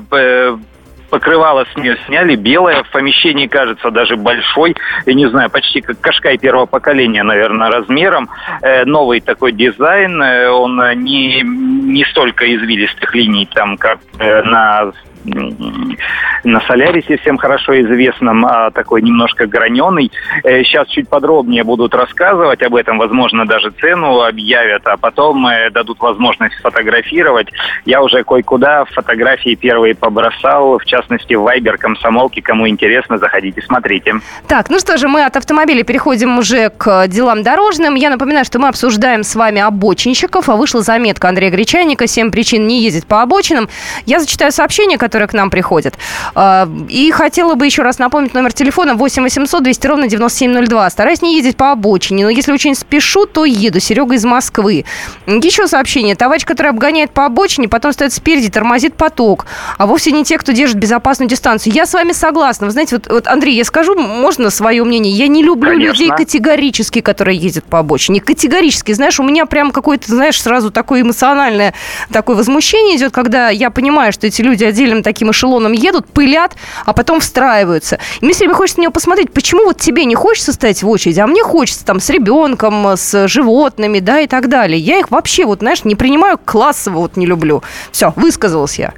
покрывало 1.12 1.66
с 1.70 1.76
нее 1.76 1.98
сняли, 2.06 2.36
белое, 2.36 2.82
в 2.84 2.90
помещении 2.90 3.46
кажется 3.46 3.90
даже 3.90 4.16
большой, 4.16 4.74
я 5.04 5.12
не 5.12 5.28
знаю, 5.28 5.50
почти 5.50 5.82
как 5.82 6.00
Кашкай 6.00 6.38
первого 6.38 6.64
поколения, 6.64 7.22
наверное, 7.22 7.70
размером. 7.70 8.30
Э, 8.62 8.86
новый 8.86 9.20
такой 9.20 9.52
дизайн, 9.52 10.22
э, 10.22 10.48
он 10.48 10.80
не, 11.04 11.42
не 11.42 12.06
столько 12.06 12.46
извилистых 12.56 13.14
линий, 13.14 13.44
там, 13.44 13.76
как 13.76 13.98
э, 14.18 14.42
на 14.42 14.92
на 15.24 16.60
Солярисе 16.62 17.16
всем 17.18 17.38
хорошо 17.38 17.80
известном, 17.80 18.44
а 18.44 18.70
такой 18.70 19.02
немножко 19.02 19.46
граненый. 19.46 20.10
Э, 20.42 20.62
сейчас 20.64 20.88
чуть 20.88 21.08
подробнее 21.08 21.64
будут 21.64 21.94
рассказывать 21.94 22.62
об 22.62 22.74
этом, 22.74 22.98
возможно, 22.98 23.46
даже 23.46 23.70
цену 23.70 24.22
объявят, 24.22 24.86
а 24.86 24.96
потом 24.96 25.46
э, 25.46 25.70
дадут 25.70 26.00
возможность 26.00 26.56
сфотографировать. 26.56 27.48
Я 27.84 28.02
уже 28.02 28.24
кое-куда 28.24 28.84
фотографии 28.86 29.54
первые 29.54 29.94
побросал, 29.94 30.78
в 30.78 30.84
частности, 30.84 31.34
в 31.34 31.42
Вайбер 31.42 31.78
комсомолки. 31.78 32.40
Кому 32.40 32.68
интересно, 32.68 33.18
заходите, 33.18 33.62
смотрите. 33.62 34.14
Так, 34.48 34.70
ну 34.70 34.78
что 34.78 34.96
же, 34.96 35.08
мы 35.08 35.24
от 35.24 35.36
автомобиля 35.36 35.84
переходим 35.84 36.38
уже 36.38 36.70
к 36.70 37.06
делам 37.08 37.42
дорожным. 37.42 37.94
Я 37.94 38.10
напоминаю, 38.10 38.44
что 38.44 38.58
мы 38.58 38.68
обсуждаем 38.68 39.22
с 39.22 39.34
вами 39.34 39.60
обочинщиков, 39.60 40.48
а 40.48 40.56
вышла 40.56 40.80
заметка 40.80 41.28
Андрея 41.28 41.50
Гречаника 41.50 42.06
«Семь 42.06 42.30
причин 42.30 42.66
не 42.66 42.82
ездить 42.82 43.06
по 43.06 43.22
обочинам». 43.22 43.68
Я 44.06 44.18
зачитаю 44.18 44.52
сообщение, 44.52 44.98
которое 44.98 45.11
которые 45.12 45.28
к 45.28 45.34
нам 45.34 45.50
приходят. 45.50 45.94
А, 46.34 46.66
и 46.88 47.10
хотела 47.10 47.54
бы 47.54 47.66
еще 47.66 47.82
раз 47.82 47.98
напомнить 47.98 48.32
номер 48.32 48.54
телефона 48.54 48.94
8 48.94 49.22
800 49.22 49.62
200 49.62 49.86
ровно 49.86 50.08
9702. 50.08 50.88
Стараюсь 50.88 51.20
не 51.20 51.36
ездить 51.36 51.56
по 51.58 51.70
обочине, 51.70 52.24
но 52.24 52.30
если 52.30 52.50
очень 52.50 52.74
спешу, 52.74 53.26
то 53.26 53.44
еду. 53.44 53.78
Серега 53.78 54.14
из 54.14 54.24
Москвы. 54.24 54.86
Еще 55.26 55.68
сообщение. 55.68 56.14
Товарищ, 56.14 56.46
который 56.46 56.70
обгоняет 56.70 57.10
по 57.10 57.26
обочине, 57.26 57.68
потом 57.68 57.92
стоит 57.92 58.14
спереди, 58.14 58.50
тормозит 58.50 58.94
поток. 58.94 59.44
А 59.76 59.86
вовсе 59.86 60.12
не 60.12 60.24
те, 60.24 60.38
кто 60.38 60.52
держит 60.52 60.78
безопасную 60.78 61.28
дистанцию. 61.28 61.74
Я 61.74 61.84
с 61.84 61.92
вами 61.92 62.12
согласна. 62.12 62.66
Вы 62.66 62.72
знаете, 62.72 62.96
вот, 62.96 63.08
вот 63.10 63.26
Андрей, 63.26 63.54
я 63.54 63.64
скажу, 63.64 63.94
можно 63.94 64.48
свое 64.48 64.82
мнение? 64.82 65.12
Я 65.12 65.28
не 65.28 65.42
люблю 65.42 65.72
Конечно. 65.72 65.92
людей 65.92 66.08
категорически, 66.08 67.02
которые 67.02 67.36
ездят 67.36 67.64
по 67.64 67.80
обочине. 67.80 68.22
Категорически. 68.22 68.92
Знаешь, 68.92 69.20
у 69.20 69.24
меня 69.24 69.44
прям 69.44 69.72
какое-то, 69.72 70.10
знаешь, 70.10 70.40
сразу 70.40 70.70
такое 70.70 71.02
эмоциональное 71.02 71.74
такое 72.10 72.36
возмущение 72.36 72.96
идет, 72.96 73.12
когда 73.12 73.50
я 73.50 73.70
понимаю, 73.70 74.12
что 74.12 74.26
эти 74.26 74.42
люди 74.42 74.64
отдельным 74.64 75.01
таким 75.02 75.30
эшелоном 75.30 75.72
едут, 75.72 76.06
пылят, 76.06 76.52
а 76.84 76.92
потом 76.92 77.20
встраиваются. 77.20 77.98
И 78.20 78.24
мне 78.24 78.34
все 78.34 78.44
время 78.44 78.54
хочется 78.54 78.80
на 78.80 78.82
него 78.82 78.92
посмотреть, 78.92 79.32
почему 79.32 79.64
вот 79.64 79.78
тебе 79.78 80.04
не 80.04 80.14
хочется 80.14 80.52
стоять 80.52 80.82
в 80.82 80.88
очереди, 80.88 81.20
а 81.20 81.26
мне 81.26 81.42
хочется 81.42 81.84
там 81.84 82.00
с 82.00 82.08
ребенком, 82.10 82.86
с 82.96 83.28
животными, 83.28 84.00
да, 84.00 84.20
и 84.20 84.26
так 84.26 84.48
далее. 84.48 84.78
Я 84.78 84.98
их 84.98 85.10
вообще, 85.10 85.44
вот, 85.44 85.60
знаешь, 85.60 85.84
не 85.84 85.94
принимаю 85.94 86.38
классово, 86.44 86.98
вот 86.98 87.16
не 87.16 87.26
люблю. 87.26 87.62
Все, 87.90 88.12
высказалась 88.16 88.78
я 88.78 88.92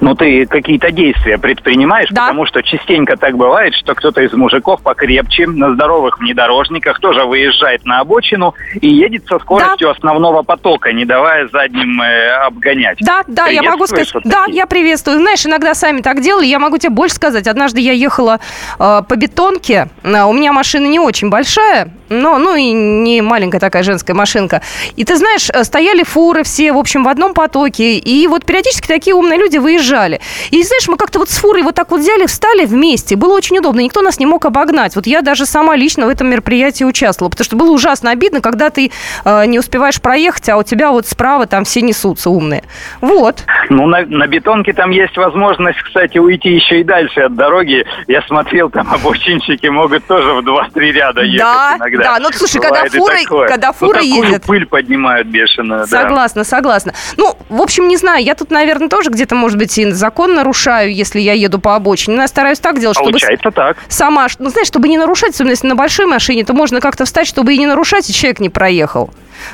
ну, 0.00 0.14
ты 0.14 0.46
какие-то 0.46 0.90
действия 0.90 1.38
предпринимаешь, 1.38 2.08
да. 2.10 2.22
потому 2.22 2.46
что 2.46 2.62
частенько 2.62 3.16
так 3.16 3.36
бывает, 3.36 3.74
что 3.74 3.94
кто-то 3.94 4.20
из 4.22 4.32
мужиков 4.32 4.82
покрепче 4.82 5.46
на 5.46 5.74
здоровых 5.74 6.18
внедорожниках 6.18 7.00
тоже 7.00 7.24
выезжает 7.24 7.84
на 7.84 8.00
обочину 8.00 8.54
и 8.80 8.88
едет 8.88 9.26
со 9.26 9.38
скоростью 9.38 9.88
да. 9.88 9.92
основного 9.92 10.42
потока, 10.42 10.92
не 10.92 11.04
давая 11.04 11.48
задним 11.48 12.00
э, 12.00 12.28
обгонять. 12.46 12.98
Да, 13.00 13.22
да, 13.26 13.46
я 13.46 13.62
могу 13.62 13.86
сказать, 13.86 14.12
вот 14.14 14.22
да, 14.24 14.44
я 14.48 14.66
приветствую. 14.66 15.18
Знаешь, 15.18 15.44
иногда 15.46 15.74
сами 15.74 16.00
так 16.00 16.20
делали, 16.20 16.46
я 16.46 16.58
могу 16.58 16.78
тебе 16.78 16.90
больше 16.90 17.14
сказать. 17.14 17.46
Однажды 17.46 17.80
я 17.80 17.92
ехала 17.92 18.40
э, 18.78 19.02
по 19.08 19.16
бетонке, 19.16 19.88
э, 20.02 20.22
у 20.22 20.32
меня 20.32 20.52
машина 20.52 20.86
не 20.86 20.98
очень 20.98 21.30
большая, 21.30 21.90
но, 22.08 22.38
ну 22.38 22.54
и 22.54 22.72
не 22.72 23.22
маленькая 23.22 23.58
такая 23.58 23.82
женская 23.82 24.14
машинка. 24.14 24.62
И 24.96 25.04
ты 25.04 25.16
знаешь, 25.16 25.48
э, 25.50 25.64
стояли 25.64 26.02
фуры 26.02 26.42
все, 26.44 26.72
в 26.72 26.78
общем, 26.78 27.04
в 27.04 27.08
одном 27.08 27.34
потоке, 27.34 27.96
и 27.96 28.26
вот 28.26 28.44
периодически 28.44 28.86
такие 28.86 29.14
умные 29.14 29.38
люди 29.38 29.58
выезжали. 29.62 30.20
И 30.50 30.62
знаешь, 30.62 30.88
мы 30.88 30.96
как-то 30.96 31.18
вот 31.18 31.30
с 31.30 31.38
фурой 31.38 31.62
вот 31.62 31.74
так 31.74 31.90
вот 31.90 32.00
взяли, 32.00 32.26
встали 32.26 32.66
вместе. 32.66 33.16
Было 33.16 33.34
очень 33.34 33.58
удобно, 33.58 33.80
никто 33.80 34.02
нас 34.02 34.18
не 34.18 34.26
мог 34.26 34.44
обогнать. 34.44 34.96
Вот 34.96 35.06
я 35.06 35.22
даже 35.22 35.46
сама 35.46 35.76
лично 35.76 36.06
в 36.06 36.08
этом 36.08 36.28
мероприятии 36.28 36.84
участвовала, 36.84 37.30
потому 37.30 37.44
что 37.44 37.56
было 37.56 37.70
ужасно 37.70 38.10
обидно, 38.10 38.40
когда 38.40 38.70
ты 38.70 38.90
э, 39.24 39.46
не 39.46 39.58
успеваешь 39.58 40.00
проехать, 40.00 40.48
а 40.48 40.56
у 40.56 40.62
тебя 40.62 40.90
вот 40.90 41.06
справа 41.06 41.46
там 41.46 41.64
все 41.64 41.80
несутся 41.82 42.30
умные. 42.30 42.64
Вот. 43.00 43.44
Ну, 43.70 43.86
на, 43.86 44.04
на 44.04 44.26
бетонке 44.26 44.72
там 44.72 44.90
есть 44.90 45.16
возможность, 45.16 45.78
кстати, 45.80 46.18
уйти 46.18 46.50
еще 46.50 46.80
и 46.80 46.84
дальше 46.84 47.20
от 47.20 47.34
дороги. 47.34 47.84
Я 48.08 48.22
смотрел, 48.22 48.70
там 48.70 48.92
обочинщики 48.92 49.66
могут 49.66 50.04
тоже 50.06 50.32
в 50.32 50.38
2-3 50.40 50.80
ряда 50.92 51.22
ехать 51.22 51.38
да, 51.38 51.76
иногда. 51.78 52.02
Да, 52.02 52.18
ну 52.20 52.28
слушай, 52.32 52.60
когда 52.60 52.84
фуры, 52.86 53.46
когда 53.48 53.72
фуры 53.72 54.00
ну, 54.00 54.22
ездят... 54.22 54.44
пыль 54.44 54.66
поднимают 54.66 55.28
бешеную. 55.28 55.86
Согласна, 55.86 56.42
да. 56.42 56.44
согласна. 56.44 56.94
Ну, 57.16 57.36
в 57.48 57.60
общем, 57.60 57.88
не 57.88 57.96
знаю, 57.96 58.24
я 58.24 58.34
тут, 58.34 58.50
наверное, 58.50 58.88
тоже 58.88 59.10
где-то, 59.10 59.34
может 59.34 59.51
быть, 59.58 59.76
и 59.78 59.90
закон 59.90 60.34
нарушаю, 60.34 60.94
если 60.94 61.20
я 61.20 61.32
еду 61.32 61.58
по 61.58 61.74
обочине. 61.74 62.16
Но 62.16 62.22
я 62.22 62.28
стараюсь 62.28 62.60
так 62.60 62.78
делать, 62.80 62.96
чтобы... 62.96 63.10
Получается 63.10 63.50
так. 63.50 63.76
Сама, 63.88 64.26
ну, 64.38 64.50
знаешь, 64.50 64.66
чтобы 64.66 64.88
не 64.88 64.98
нарушать, 64.98 65.30
особенно 65.30 65.52
если 65.52 65.66
на 65.66 65.76
большой 65.76 66.06
машине, 66.06 66.44
то 66.44 66.52
можно 66.52 66.80
как-то 66.80 67.04
встать, 67.04 67.26
чтобы 67.26 67.54
и 67.54 67.58
не 67.58 67.66
нарушать, 67.66 68.08
и 68.08 68.12
человек 68.12 68.40
не 68.40 68.48
проехал. 68.48 69.10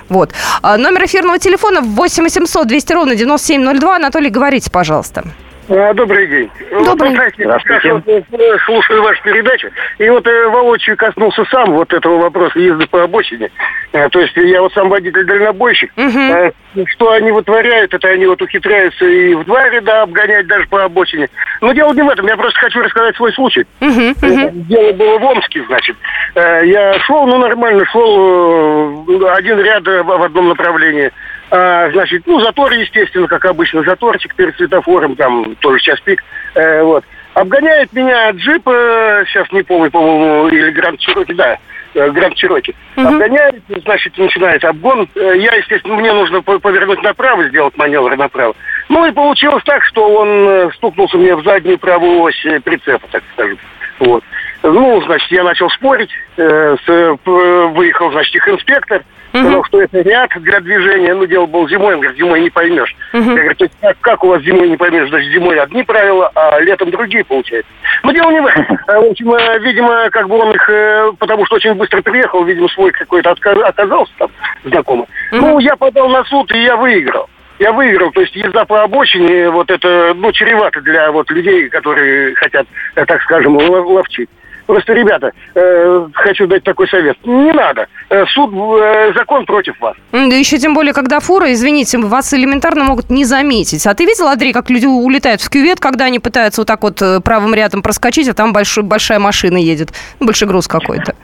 Вот. 0.09 0.33
А, 0.63 0.77
номер 0.77 1.07
эфирного 1.07 1.39
телефона 1.39 1.81
8 1.81 2.23
800 2.23 2.67
200 2.67 2.93
ровно 2.93 3.15
9702. 3.15 3.97
Анатолий, 3.97 4.31
говорите, 4.31 4.71
пожалуйста. 4.71 5.25
А, 5.69 5.93
добрый 5.93 6.27
день. 6.27 6.51
Добрый. 6.71 7.11
Вот, 7.11 7.33
Здравствуйте. 7.37 8.03
Я 8.31 8.59
слушаю 8.65 9.03
вашу 9.03 9.23
передачу. 9.23 9.69
И 9.99 10.09
вот 10.09 10.27
э, 10.27 10.49
Володь 10.49 10.85
коснулся 10.97 11.45
сам 11.51 11.73
вот 11.73 11.93
этого 11.93 12.19
вопроса 12.19 12.59
езды 12.59 12.87
по 12.87 13.03
обочине. 13.03 13.51
Э, 13.93 14.09
то 14.09 14.19
есть 14.21 14.35
я 14.37 14.63
вот 14.63 14.73
сам 14.73 14.89
водитель-дальнобойщик. 14.89 15.93
Угу. 15.97 16.87
Что 16.87 17.13
они 17.13 17.33
вытворяют, 17.33 17.93
это 17.93 18.09
они 18.09 18.27
вот 18.27 18.41
ухитряются 18.41 19.05
и 19.05 19.35
в 19.35 19.45
два 19.45 19.69
ряда 19.69 20.03
обгонять 20.03 20.47
даже 20.47 20.67
по 20.69 20.85
обочине. 20.85 21.29
Но 21.61 21.73
дело 21.73 21.93
не 21.93 22.03
в 22.03 22.09
этом. 22.09 22.27
Я 22.27 22.37
просто 22.37 22.59
хочу 22.61 22.81
рассказать 22.81 23.17
свой 23.17 23.33
случай. 23.35 23.67
Угу, 23.81 23.91
угу. 23.91 24.51
Дело 24.53 24.93
было 24.93 25.19
в 25.19 25.25
Омске, 25.25 25.63
значит. 25.67 25.97
Я 26.35 26.99
шел, 27.01 27.27
ну 27.27 27.37
нормально, 27.37 27.85
шел 27.87 29.05
один 29.35 29.59
ряд 29.61 29.85
в 29.85 30.23
одном 30.23 30.49
направлении. 30.49 31.11
А, 31.51 31.91
значит, 31.93 32.23
ну, 32.27 32.41
затор, 32.41 32.73
естественно, 32.73 33.27
как 33.27 33.45
обычно, 33.47 33.83
заторчик 33.83 34.35
перед 34.35 34.55
светофором, 34.57 35.17
там 35.17 35.55
тоже 35.57 35.81
час 35.81 36.01
пик, 36.01 36.23
э, 36.55 36.83
вот. 36.83 37.05
Обгоняет 37.35 37.93
меня 37.93 38.31
джип, 38.33 38.67
э, 38.67 39.25
сейчас 39.27 39.51
не 39.53 39.63
помню, 39.63 39.91
по-моему, 39.91 40.49
или 40.49 40.71
Гранд 40.71 40.99
Чироки, 40.99 41.33
да, 41.33 41.57
э, 41.95 42.11
Гранд 42.11 42.35
Чироки. 42.35 42.75
Угу. 42.97 43.07
Обгоняет, 43.07 43.63
значит, 43.85 44.19
начинается 44.19 44.69
обгон. 44.69 45.09
Э, 45.15 45.35
я, 45.37 45.55
естественно, 45.55 45.95
мне 45.95 46.13
нужно 46.13 46.43
повернуть 46.43 47.03
направо, 47.03 47.49
сделать 47.49 47.77
маневр 47.77 48.17
направо. 48.17 48.55
Ну 48.89 49.07
и 49.07 49.13
получилось 49.13 49.63
так, 49.65 49.85
что 49.85 50.07
он 50.07 50.29
э, 50.29 50.71
стукнулся 50.75 51.17
мне 51.17 51.35
в 51.35 51.45
заднюю 51.45 51.79
правую 51.79 52.23
ось 52.23 52.45
прицепа, 52.65 53.07
так 53.11 53.23
скажем. 53.35 53.59
Вот. 54.01 54.25
Ну, 54.63 55.01
значит, 55.03 55.31
я 55.31 55.45
начал 55.45 55.71
спорить, 55.71 56.11
э, 56.37 56.77
с, 56.85 56.89
э, 56.89 57.17
выехал, 57.25 58.11
значит, 58.11 58.35
их 58.35 58.49
инспектор, 58.49 59.03
uh-huh. 59.33 59.41
сказал, 59.41 59.65
что 59.65 59.83
это 59.83 60.01
ряд 60.01 60.31
для 60.37 60.61
движения, 60.61 61.15
ну, 61.15 61.27
дело 61.27 61.47
было 61.47 61.69
зимой, 61.69 61.95
он 61.95 62.01
говорит, 62.01 62.19
зимой 62.19 62.41
не 62.41 62.51
поймешь. 62.51 62.95
Uh-huh. 63.13 63.21
Я 63.21 63.35
говорю, 63.35 63.55
то 63.55 63.65
есть 63.65 63.77
как, 63.81 64.01
как 64.01 64.25
у 64.25 64.29
вас 64.29 64.43
зимой 64.43 64.69
не 64.69 64.77
поймешь, 64.77 65.09
значит, 65.09 65.33
зимой 65.33 65.59
одни 65.61 65.83
правила, 65.83 66.31
а 66.35 66.61
летом 66.61 66.91
другие, 66.91 67.25
получается. 67.25 67.71
Но 68.03 68.13
дело 68.13 68.31
не 68.31 68.41
в 68.41 68.47
этом. 68.47 68.79
Э, 68.89 69.01
в 69.01 69.11
общем, 69.11 69.33
э, 69.33 69.59
видимо, 69.61 70.11
как 70.11 70.29
бы 70.29 70.39
он 70.39 70.53
их, 70.53 70.71
потому 71.19 71.47
что 71.47 71.57
очень 71.57 71.75
быстро 71.75 72.03
приехал, 72.03 72.45
видимо, 72.45 72.69
свой 72.69 72.91
какой-то 72.93 73.31
оказался 73.31 74.13
там 74.19 74.31
знакомый. 74.65 75.07
Uh-huh. 75.33 75.41
Ну, 75.41 75.59
я 75.59 75.77
подал 75.77 76.09
на 76.09 76.25
суд, 76.25 76.51
и 76.53 76.63
я 76.63 76.77
выиграл 76.77 77.29
я 77.59 77.73
выиграл. 77.73 78.11
То 78.13 78.21
есть 78.21 78.35
езда 78.35 78.65
по 78.65 78.83
обочине, 78.83 79.51
вот 79.51 79.71
это, 79.71 80.13
ну, 80.15 80.33
чревато 80.33 80.81
для 80.81 81.11
вот 81.11 81.31
людей, 81.31 81.69
которые 81.69 82.35
хотят, 82.37 82.67
так 82.95 83.23
скажем, 83.23 83.57
ловчить. 83.57 84.29
Просто, 84.69 84.93
ребята, 84.93 85.33
э, 85.55 86.09
хочу 86.13 86.47
дать 86.47 86.63
такой 86.63 86.87
совет. 86.89 87.17
Не 87.25 87.53
надо. 87.53 87.87
Э, 88.11 88.27
суд, 88.27 88.53
э, 88.53 89.15
закон 89.17 89.47
против 89.47 89.81
вас. 89.81 89.97
Да 90.13 90.19
еще 90.19 90.59
тем 90.59 90.75
более, 90.75 90.93
когда 90.93 91.21
фура, 91.21 91.51
извините, 91.51 91.97
вас 91.97 92.35
элементарно 92.35 92.85
могут 92.85 93.09
не 93.09 93.25
заметить. 93.25 93.87
А 93.87 93.95
ты 93.95 94.05
видел, 94.05 94.29
Андрей, 94.29 94.53
как 94.53 94.69
люди 94.69 94.85
улетают 94.85 95.41
в 95.41 95.49
кювет, 95.49 95.81
когда 95.81 96.05
они 96.05 96.19
пытаются 96.19 96.61
вот 96.61 96.69
так 96.69 96.83
вот 96.83 97.01
э, 97.01 97.21
правым 97.21 97.55
рядом 97.55 97.81
проскочить, 97.81 98.29
а 98.29 98.35
там 98.35 98.53
большой, 98.53 98.85
большая 98.85 99.19
машина 99.19 99.57
едет, 99.57 99.95
большой 100.21 100.47
груз 100.49 100.69
какой-то? 100.69 101.15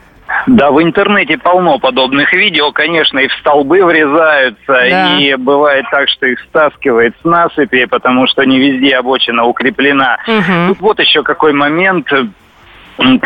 Да, 0.47 0.71
в 0.71 0.81
интернете 0.81 1.37
полно 1.37 1.77
подобных 1.77 2.33
видео, 2.33 2.71
конечно, 2.71 3.19
и 3.19 3.27
в 3.27 3.33
столбы 3.33 3.85
врезаются, 3.85 4.57
да. 4.67 5.19
и 5.19 5.35
бывает 5.35 5.85
так, 5.91 6.09
что 6.09 6.25
их 6.25 6.39
стаскивает 6.39 7.13
с 7.21 7.23
насыпи, 7.23 7.85
потому 7.85 8.25
что 8.25 8.43
не 8.43 8.57
везде 8.57 8.95
обочина 8.95 9.45
укреплена. 9.45 10.17
Угу. 10.27 10.67
Тут 10.69 10.79
вот 10.81 10.99
еще 10.99 11.21
какой 11.21 11.53
момент 11.53 12.07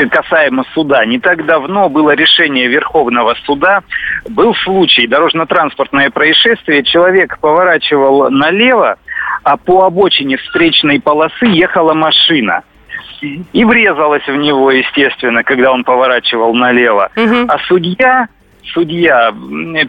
касаемо 0.09 0.63
суда. 0.73 1.05
Не 1.05 1.19
так 1.19 1.45
давно 1.45 1.89
было 1.89 2.11
решение 2.11 2.67
Верховного 2.67 3.35
суда. 3.45 3.81
Был 4.29 4.53
случай, 4.55 5.07
дорожно-транспортное 5.07 6.09
происшествие. 6.09 6.83
Человек 6.83 7.39
поворачивал 7.39 8.29
налево, 8.29 8.97
а 9.43 9.57
по 9.57 9.85
обочине 9.85 10.37
встречной 10.37 10.99
полосы 10.99 11.45
ехала 11.45 11.93
машина. 11.93 12.63
И 13.21 13.65
врезалась 13.65 14.25
в 14.25 14.35
него, 14.35 14.71
естественно, 14.71 15.43
когда 15.43 15.71
он 15.71 15.83
поворачивал 15.83 16.53
налево. 16.53 17.09
Угу. 17.15 17.47
А 17.49 17.57
судья 17.67 18.27
судья 18.73 19.33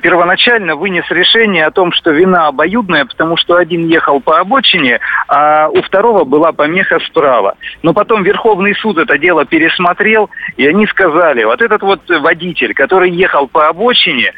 первоначально 0.02 0.76
вынес 0.76 1.04
решение 1.10 1.66
о 1.66 1.70
том, 1.70 1.92
что 1.92 2.10
вина 2.10 2.48
обоюдная, 2.48 3.04
потому 3.04 3.36
что 3.36 3.56
один 3.56 3.86
ехал 3.86 4.20
по 4.20 4.38
обочине, 4.38 5.00
а 5.28 5.68
у 5.68 5.82
второго 5.82 6.24
была 6.24 6.52
помеха 6.52 6.98
справа. 7.00 7.56
Но 7.82 7.92
потом 7.92 8.22
Верховный 8.22 8.74
суд 8.74 8.98
это 8.98 9.18
дело 9.18 9.44
пересмотрел, 9.44 10.30
и 10.56 10.66
они 10.66 10.86
сказали, 10.86 11.44
вот 11.44 11.62
этот 11.62 11.82
вот 11.82 12.00
водитель, 12.08 12.74
который 12.74 13.10
ехал 13.10 13.48
по 13.48 13.68
обочине, 13.68 14.32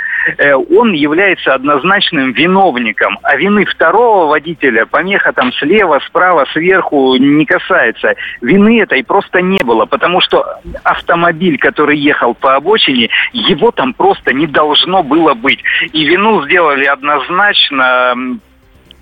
он 0.70 0.92
является 0.92 1.54
однозначным 1.54 2.32
виновником, 2.32 3.18
а 3.22 3.36
вины 3.36 3.64
второго 3.64 4.26
водителя, 4.26 4.86
помеха 4.86 5.32
там 5.32 5.52
слева, 5.52 6.00
справа, 6.06 6.46
сверху 6.52 7.16
не 7.16 7.44
касается. 7.44 8.14
Вины 8.40 8.80
этой 8.80 9.04
просто 9.04 9.40
не 9.40 9.62
было, 9.62 9.86
потому 9.86 10.20
что 10.20 10.44
автомобиль, 10.84 11.58
который 11.58 11.98
ехал 11.98 12.34
по 12.34 12.54
обочине, 12.54 13.08
его 13.32 13.70
там 13.70 13.94
просто 13.94 14.32
не 14.32 14.46
должно 14.46 15.02
было 15.02 15.34
быть. 15.34 15.60
И 15.92 16.04
вину 16.04 16.44
сделали 16.44 16.84
однозначно 16.84 18.14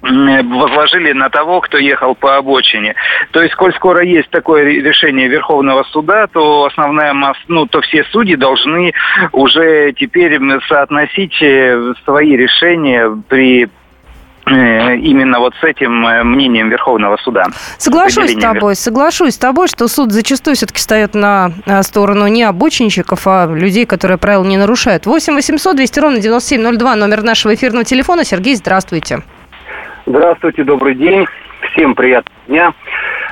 возложили 0.02 1.12
на 1.12 1.28
того, 1.28 1.61
кто 1.61 1.78
ехал 1.78 2.14
по 2.14 2.37
обочине. 2.37 2.95
То 3.33 3.42
есть, 3.42 3.54
коль 3.54 3.75
скоро 3.75 4.02
есть 4.02 4.30
такое 4.30 4.64
решение 4.64 5.28
Верховного 5.28 5.83
суда, 5.85 6.26
то 6.26 6.64
основная 6.64 7.12
масса, 7.12 7.40
ну, 7.49 7.66
то 7.66 7.80
все 7.83 8.04
судьи 8.04 8.37
должны 8.37 8.92
уже 9.33 9.92
теперь 9.92 10.38
соотносить 10.69 11.37
э, 11.42 11.95
свои 12.04 12.37
решения 12.37 13.11
при 13.28 13.69
Э, 14.50 14.97
именно 14.97 15.38
вот 15.38 15.54
с 15.61 15.64
этим 15.64 16.04
э, 16.07 16.25
мнением 16.25 16.71
Верховного 16.71 17.16
суда. 17.19 17.47
Соглашусь 17.78 18.33
с 18.33 18.40
тобой, 18.40 18.75
соглашусь 18.75 19.35
с 19.35 19.38
тобой, 19.38 19.69
что 19.69 19.87
суд 19.87 20.12
зачастую 20.12 20.57
все-таки 20.57 20.78
встает 20.78 21.14
на 21.14 21.52
сторону 21.83 22.26
не 22.26 22.42
обочинщиков, 22.42 23.26
а 23.26 23.47
людей, 23.47 23.87
которые 23.87 24.19
правила 24.19 24.45
не 24.45 24.57
нарушают. 24.57 25.07
8 25.07 25.35
800 25.35 25.76
200 25.76 26.00
ровно 26.00 26.19
9702, 26.21 26.97
номер 26.97 27.23
нашего 27.23 27.54
эфирного 27.54 27.85
телефона. 27.85 28.25
Сергей, 28.25 28.57
здравствуйте. 28.57 29.23
Здравствуйте, 30.11 30.64
добрый 30.64 30.97
день. 30.97 31.25
Всем 31.71 31.95
приятного 31.95 32.37
дня. 32.49 32.73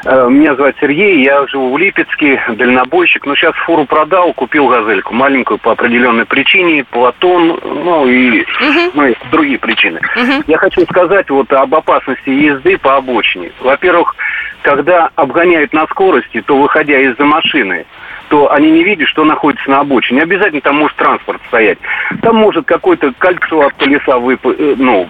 Э, 0.04 0.28
меня 0.30 0.54
зовут 0.54 0.76
Сергей, 0.80 1.24
я 1.24 1.44
живу 1.48 1.74
в 1.74 1.78
Липецке, 1.78 2.40
дальнобойщик. 2.50 3.26
Но 3.26 3.34
сейчас 3.34 3.52
фуру 3.66 3.84
продал, 3.84 4.32
купил 4.32 4.68
газельку 4.68 5.12
маленькую 5.12 5.58
по 5.58 5.72
определенной 5.72 6.24
причине, 6.24 6.84
Платон, 6.84 7.58
ну 7.64 8.06
и 8.06 8.42
uh-huh. 8.42 8.92
ну, 8.94 9.06
и 9.06 9.14
другие 9.32 9.58
причины. 9.58 9.98
Uh-huh. 10.16 10.44
Я 10.46 10.56
хочу 10.58 10.82
сказать 10.82 11.28
вот 11.30 11.52
об 11.52 11.74
опасности 11.74 12.30
езды 12.30 12.78
по 12.78 12.94
обочине. 12.94 13.50
Во-первых, 13.60 14.14
когда 14.62 15.10
обгоняют 15.16 15.72
на 15.72 15.84
скорости, 15.88 16.40
то 16.42 16.56
выходя 16.56 16.96
из-за 17.00 17.24
машины, 17.24 17.86
то 18.28 18.52
они 18.52 18.70
не 18.70 18.84
видят, 18.84 19.08
что 19.08 19.24
находится 19.24 19.70
на 19.70 19.80
обочине. 19.80 20.18
Не 20.18 20.24
обязательно 20.24 20.60
там 20.60 20.76
может 20.76 20.96
транспорт 20.96 21.40
стоять. 21.48 21.78
Там 22.22 22.36
может 22.36 22.66
какое-то 22.66 23.12
кольцо 23.18 23.66
от 23.66 23.74
колеса 23.74 24.18
вып... 24.18 24.46
Э, 24.46 24.74
ну, 24.76 25.08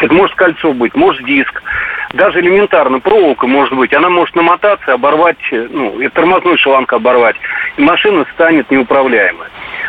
это 0.00 0.12
может 0.12 0.34
кольцо 0.36 0.72
быть, 0.72 0.94
может 0.94 1.24
диск. 1.24 1.62
Даже 2.12 2.40
элементарно 2.40 3.00
проволока 3.00 3.46
может 3.46 3.74
быть. 3.74 3.92
Она 3.92 4.08
может 4.08 4.34
намотаться, 4.36 4.92
оборвать, 4.92 5.38
ну, 5.50 6.00
и 6.00 6.08
тормозной 6.08 6.56
шланг 6.58 6.92
оборвать. 6.92 7.36
И 7.76 7.82
машина 7.82 8.26
станет 8.34 8.70
неуправляемой. 8.70 9.48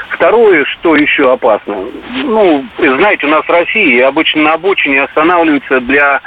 Второе, 0.10 0.66
что 0.66 0.96
еще 0.96 1.32
опасно. 1.32 1.86
Ну, 2.24 2.66
знаете, 2.78 3.28
у 3.28 3.30
нас 3.30 3.46
в 3.46 3.50
России 3.50 4.00
обычно 4.00 4.44
на 4.44 4.54
обочине 4.54 5.04
останавливаются 5.04 5.80
для 5.82 6.22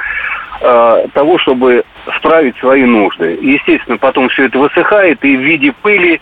э, 0.61 1.07
того, 1.15 1.39
чтобы 1.39 1.85
справить 2.17 2.57
свои 2.59 2.85
нужды. 2.85 3.39
Естественно, 3.41 3.99
потом 3.99 4.29
все 4.29 4.47
это 4.47 4.59
высыхает, 4.59 5.25
и 5.25 5.37
в 5.37 5.41
виде 5.41 5.73
пыли 5.83 6.21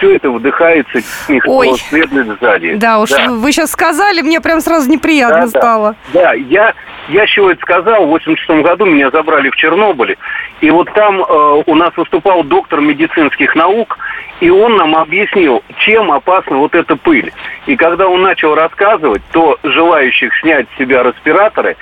все 0.00 0.16
это 0.16 0.30
вдыхается, 0.30 1.00
Ой. 1.44 1.74
следует 1.88 2.40
сзади. 2.40 2.74
Да 2.74 3.00
уж, 3.00 3.10
да. 3.10 3.28
вы 3.28 3.52
сейчас 3.52 3.70
сказали, 3.70 4.22
мне 4.22 4.40
прям 4.40 4.60
сразу 4.60 4.90
неприятно 4.90 5.42
да, 5.42 5.46
стало. 5.48 5.96
Да, 6.12 6.22
да. 6.22 6.32
я, 6.32 6.74
я 7.08 7.26
чего 7.26 7.50
это 7.50 7.60
сказал, 7.60 8.06
в 8.06 8.08
86 8.08 8.62
году 8.62 8.86
меня 8.86 9.10
забрали 9.10 9.50
в 9.50 9.56
Чернобыле, 9.56 10.16
и 10.60 10.70
вот 10.70 10.92
там 10.94 11.20
э, 11.20 11.62
у 11.66 11.74
нас 11.74 11.94
выступал 11.96 12.42
доктор 12.44 12.80
медицинских 12.80 13.54
наук, 13.54 13.98
и 14.40 14.48
он 14.48 14.76
нам 14.76 14.96
объяснил, 14.96 15.62
чем 15.78 16.10
опасна 16.10 16.56
вот 16.56 16.74
эта 16.74 16.96
пыль. 16.96 17.32
И 17.66 17.76
когда 17.76 18.08
он 18.08 18.22
начал 18.22 18.54
рассказывать, 18.54 19.22
то 19.32 19.58
желающих 19.62 20.32
снять 20.40 20.66
с 20.74 20.78
себя 20.78 21.02
респираторы 21.02 21.76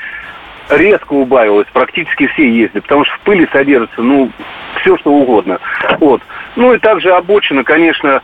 резко 0.70 1.12
убавилось, 1.12 1.66
практически 1.72 2.26
все 2.28 2.50
ездят, 2.50 2.84
потому 2.84 3.04
что 3.04 3.14
в 3.16 3.20
пыли 3.20 3.48
содержится, 3.52 4.02
ну, 4.02 4.30
все 4.80 4.96
что 4.98 5.10
угодно. 5.10 5.58
Вот. 5.98 6.22
Ну 6.56 6.74
и 6.74 6.78
также 6.78 7.10
обочина, 7.10 7.64
конечно, 7.64 8.22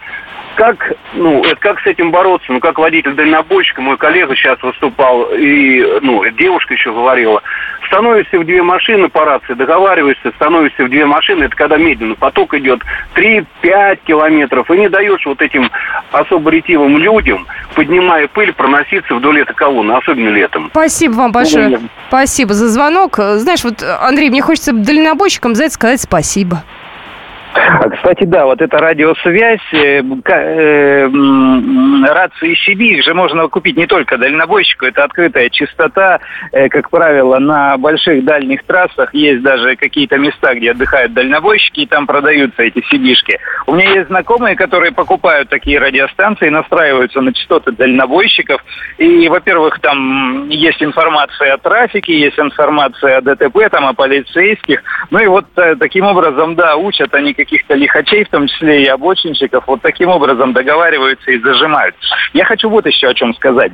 как, 0.55 0.93
ну, 1.15 1.45
это 1.45 1.57
как 1.57 1.81
с 1.81 1.87
этим 1.87 2.11
бороться? 2.11 2.53
Ну, 2.53 2.61
как 2.61 2.79
водитель 2.79 3.15
дальнобойщика, 3.15 3.81
мой 3.81 3.97
коллега 3.97 4.35
сейчас 4.37 4.63
выступал, 4.63 5.29
и, 5.37 6.01
ну, 6.03 6.25
девушка 6.31 6.75
еще 6.75 6.93
говорила, 6.93 7.43
становишься 7.87 8.39
в 8.39 8.45
две 8.45 8.63
машины 8.63 9.09
по 9.09 9.25
рации, 9.25 9.55
договариваешься, 9.55 10.33
становишься 10.37 10.85
в 10.85 10.89
две 10.89 11.07
машины, 11.07 11.45
это 11.45 11.57
когда 11.57 11.77
медленно 11.77 12.15
поток 12.15 12.55
идет 12.55 12.81
3-5 13.15 13.99
километров, 14.07 14.71
и 14.71 14.79
не 14.79 14.89
даешь 14.89 15.25
вот 15.27 15.41
этим 15.43 15.71
особо 16.13 16.51
ретивым 16.51 16.99
людям, 16.99 17.47
поднимая 17.75 18.29
пыль, 18.29 18.53
проноситься 18.53 19.15
вдоль 19.15 19.41
этой 19.41 19.55
колонны, 19.55 19.93
особенно 19.93 20.31
летом. 20.31 20.71
Спасибо 20.71 21.13
вам 21.15 21.33
большое. 21.33 21.69
Ну, 21.69 21.81
спасибо 22.09 22.55
за 22.55 22.69
звонок. 22.69 23.17
Знаешь, 23.17 23.65
вот, 23.65 23.83
Андрей, 23.83 24.31
мне 24.31 24.43
хочется 24.43 24.73
дальнобойщикам 24.73 25.55
за 25.55 25.65
это 25.65 25.75
сказать 25.75 26.01
спасибо. 26.01 26.63
А, 27.55 27.89
кстати, 27.89 28.25
да, 28.25 28.47
вот 28.47 28.61
эта 28.61 28.79
радиосвязь, 28.79 29.61
э, 29.73 30.03
э, 30.03 31.09
рации 32.09 32.57
CB, 32.67 32.83
их 32.83 33.05
же 33.05 33.15
можно 33.15 33.47
купить 33.47 33.77
не 33.77 33.87
только 33.87 34.19
дальнобойщику, 34.19 34.87
это 34.87 35.05
открытая 35.05 35.49
частота, 35.51 36.19
э, 36.51 36.69
как 36.69 36.91
правило, 36.91 37.39
на 37.39 37.77
больших 37.79 38.25
дальних 38.25 38.65
трассах 38.65 39.15
есть 39.15 39.43
даже 39.43 39.77
какие-то 39.77 40.19
места, 40.19 40.55
где 40.55 40.73
отдыхают 40.73 41.13
дальнобойщики, 41.13 41.81
и 41.81 41.87
там 41.87 42.07
продаются 42.07 42.63
эти 42.63 42.79
cb 42.79 43.15
У 43.67 43.75
меня 43.75 43.91
есть 43.93 44.09
знакомые, 44.09 44.57
которые 44.57 44.91
покупают 44.91 45.49
такие 45.49 45.79
радиостанции, 45.79 46.49
настраиваются 46.49 47.21
на 47.21 47.33
частоты 47.33 47.71
дальнобойщиков, 47.71 48.65
и, 48.99 49.29
во-первых, 49.29 49.79
там 49.81 50.49
есть 50.49 50.83
информация 50.83 51.55
о 51.55 51.59
трафике, 51.59 52.19
есть 52.19 52.39
информация 52.39 53.19
о 53.19 53.21
ДТП, 53.21 53.71
там, 53.71 53.87
о 53.87 53.95
полицейских, 53.95 54.83
ну 55.11 55.21
и 55.21 55.27
вот 55.27 55.47
э, 55.57 55.77
таким 55.77 56.05
образом, 56.07 56.57
да, 56.57 56.77
учат 56.77 57.15
они 57.15 57.33
каких-то 57.45 57.75
лихачей, 57.75 58.25
в 58.25 58.31
том 58.31 58.47
числе 58.47 58.85
и 58.85 58.87
обочинщиков, 58.87 59.65
вот 59.67 59.83
таким 59.83 60.09
образом 60.09 60.53
договариваются 60.53 61.31
и 61.31 61.39
зажимают. 61.39 61.95
Я 62.33 62.45
хочу 62.45 62.69
вот 62.69 62.87
еще 62.87 63.09
о 63.09 63.15
чем 63.15 63.35
сказать. 63.35 63.73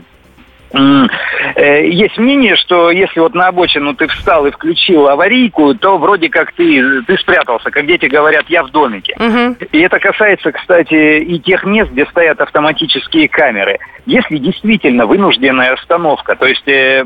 Э, 0.73 1.89
есть 1.89 2.17
мнение, 2.19 2.57
что 2.57 2.91
если 2.91 3.21
вот 3.21 3.35
на 3.35 3.49
обочину 3.49 3.95
ты 3.95 4.07
встал 4.07 4.47
и 4.47 4.51
включил 4.51 5.09
аварийку, 5.09 5.75
то 5.75 5.99
вроде 5.99 6.29
как 6.29 6.53
ты, 6.53 7.03
ты 7.03 7.17
спрятался, 7.19 7.71
как 7.71 7.87
дети 7.87 8.07
говорят, 8.07 8.45
я 8.49 8.63
в 8.63 8.71
домике. 8.71 9.17
Угу. 9.19 9.67
И 9.73 9.81
это 9.81 9.99
касается, 9.99 10.53
кстати, 10.53 11.21
и 11.21 11.39
тех 11.41 11.65
мест, 11.65 11.91
где 11.91 12.07
стоят 12.07 12.41
автоматические 12.41 13.29
камеры. 13.29 13.79
Если 14.07 14.39
действительно 14.39 15.07
вынужденная 15.07 15.75
остановка, 15.75 16.37
то 16.37 16.47
есть 16.47 16.67
э, 16.69 17.05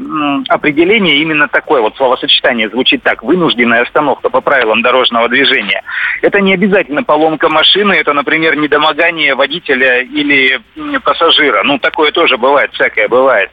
определение 0.49 1.17
именно 1.17 1.49
такое, 1.49 1.81
вот 1.81 1.97
словосочетание 1.97 2.69
звучит 2.69 3.03
так, 3.03 3.23
вынужденная 3.23 3.83
остановка 3.83 4.29
по 4.29 4.41
правилам 4.41 4.83
дорожного 4.83 5.29
движения, 5.29 5.83
это 6.23 6.41
не 6.41 6.55
обязательно 6.55 7.03
поломка 7.03 7.49
машины, 7.49 7.93
это, 7.95 8.13
например, 8.13 8.57
недомогание 8.57 9.35
водителя 9.35 10.03
или 10.03 10.61
пассажира. 11.03 11.63
Ну, 11.65 11.79
такое 11.79 12.13
тоже 12.13 12.37
бывает, 12.37 12.71
всякое 12.73 13.09
бывает. 13.09 13.51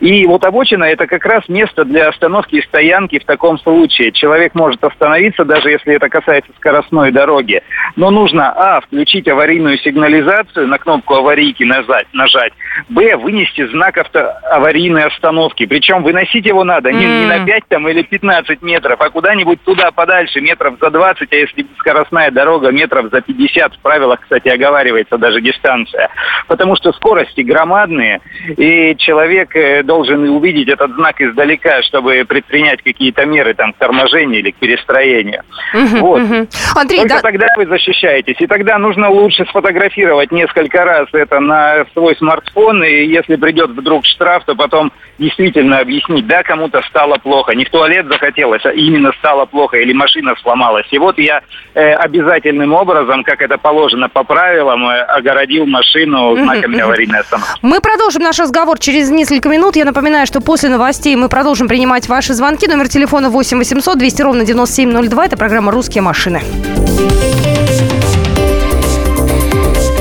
И 0.00 0.26
вот 0.26 0.44
обочина– 0.44 0.84
это 0.84 1.06
как 1.06 1.24
раз 1.24 1.48
место 1.48 1.84
для 1.84 2.08
остановки 2.08 2.56
и 2.56 2.62
стоянки 2.62 3.18
в 3.18 3.24
таком 3.24 3.58
случае. 3.58 4.12
Человек 4.12 4.54
может 4.54 4.82
остановиться, 4.82 5.44
даже 5.44 5.70
если 5.70 5.94
это 5.94 6.08
касается 6.08 6.50
скоростной 6.56 7.12
дороги. 7.12 7.62
Но 7.96 8.10
нужно, 8.10 8.50
а, 8.50 8.80
включить 8.80 9.28
аварийную 9.28 9.78
сигнализацию, 9.78 10.66
на 10.66 10.78
кнопку 10.78 11.14
аварийки 11.14 11.62
нажать, 11.62 12.06
нажать 12.12 12.52
б, 12.88 13.16
вынести 13.16 13.66
знак 13.68 13.98
авто, 13.98 14.32
аварийной 14.50 15.04
остановки. 15.04 15.66
Причем 15.66 16.02
выносить 16.02 16.46
его 16.46 16.64
надо 16.64 16.90
не, 16.92 17.06
не 17.06 17.26
на 17.26 17.44
5 17.44 17.62
там, 17.68 17.88
или 17.88 18.02
15 18.02 18.62
метров, 18.62 19.00
а 19.00 19.10
куда-нибудь 19.10 19.62
туда 19.62 19.90
подальше, 19.90 20.40
метров 20.40 20.74
за 20.80 20.90
20, 20.90 21.32
а 21.32 21.36
если 21.36 21.66
скоростная 21.78 22.30
дорога, 22.30 22.70
метров 22.70 23.10
за 23.10 23.20
50. 23.20 23.74
В 23.74 23.78
правилах, 23.80 24.20
кстати, 24.20 24.48
оговаривается 24.48 25.18
даже 25.18 25.40
дистанция. 25.40 26.08
Потому 26.46 26.76
что 26.76 26.92
скорости 26.92 27.42
громадные, 27.42 28.20
и 28.56 28.96
человек 28.96 29.27
человек 29.28 29.54
э, 29.54 29.82
должен 29.82 30.28
увидеть 30.30 30.68
этот 30.68 30.94
знак 30.94 31.20
издалека, 31.20 31.82
чтобы 31.82 32.24
предпринять 32.26 32.82
какие-то 32.82 33.26
меры 33.26 33.54
там, 33.54 33.72
к 33.72 33.76
торможению 33.76 34.40
или 34.40 34.50
к 34.50 34.56
перестроению. 34.56 35.42
Угу, 35.74 35.96
вот. 35.98 36.22
Угу. 36.22 36.48
Андрей, 36.76 36.98
Только 36.98 37.14
да... 37.14 37.20
тогда 37.20 37.46
вы 37.56 37.66
защищаетесь. 37.66 38.36
И 38.38 38.46
тогда 38.46 38.78
нужно 38.78 39.10
лучше 39.10 39.44
сфотографировать 39.46 40.32
несколько 40.32 40.84
раз 40.84 41.08
это 41.12 41.40
на 41.40 41.84
свой 41.92 42.16
смартфон, 42.16 42.84
и 42.84 43.04
если 43.04 43.36
придет 43.36 43.70
вдруг 43.70 44.04
штраф, 44.06 44.44
то 44.44 44.54
потом 44.54 44.92
действительно 45.18 45.78
объяснить, 45.78 46.26
да, 46.26 46.42
кому-то 46.42 46.80
стало 46.88 47.16
плохо, 47.18 47.54
не 47.54 47.64
в 47.64 47.70
туалет 47.70 48.06
захотелось, 48.06 48.64
а 48.64 48.70
именно 48.70 49.12
стало 49.18 49.46
плохо, 49.46 49.76
или 49.76 49.92
машина 49.92 50.34
сломалась. 50.42 50.86
И 50.90 50.98
вот 50.98 51.18
я 51.18 51.42
э, 51.74 51.92
обязательным 51.94 52.72
образом, 52.72 53.24
как 53.24 53.42
это 53.42 53.58
положено 53.58 54.08
по 54.08 54.24
правилам, 54.24 54.88
э, 54.88 55.00
огородил 55.02 55.66
машину 55.66 56.36
знаками 56.36 56.78
аварийной 56.80 57.20
остановки. 57.20 57.58
Мы 57.62 57.80
продолжим 57.80 58.22
наш 58.22 58.38
разговор 58.38 58.78
через 58.78 59.10
несколько 59.18 59.48
минут. 59.48 59.76
Я 59.76 59.84
напоминаю, 59.84 60.26
что 60.26 60.40
после 60.40 60.68
новостей 60.68 61.14
мы 61.16 61.28
продолжим 61.28 61.68
принимать 61.68 62.08
ваши 62.08 62.34
звонки. 62.34 62.66
Номер 62.66 62.88
телефона 62.88 63.28
8 63.28 63.58
800 63.58 63.98
200 63.98 64.22
ровно 64.22 64.44
9702. 64.44 65.26
Это 65.26 65.36
программа 65.36 65.72
«Русские 65.72 66.02
машины». 66.02 66.42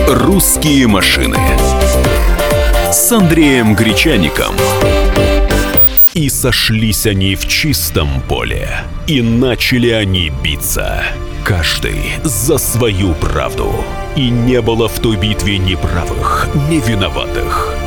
«Русские 0.08 0.88
машины» 0.88 1.38
с 2.92 3.12
Андреем 3.12 3.76
Гречаником. 3.76 4.54
И 6.14 6.30
сошлись 6.30 7.06
они 7.06 7.36
в 7.36 7.48
чистом 7.48 8.22
поле, 8.28 8.70
и 9.08 9.22
начали 9.22 9.90
они 9.90 10.32
биться. 10.44 11.04
Каждый 11.44 12.14
за 12.24 12.58
свою 12.58 13.14
правду. 13.14 13.72
И 14.16 14.30
не 14.30 14.62
было 14.62 14.88
в 14.88 15.00
той 15.00 15.16
битве 15.16 15.58
ни 15.58 15.76
правых, 15.76 16.48
ни 16.70 16.80
виноватых. 16.80 17.87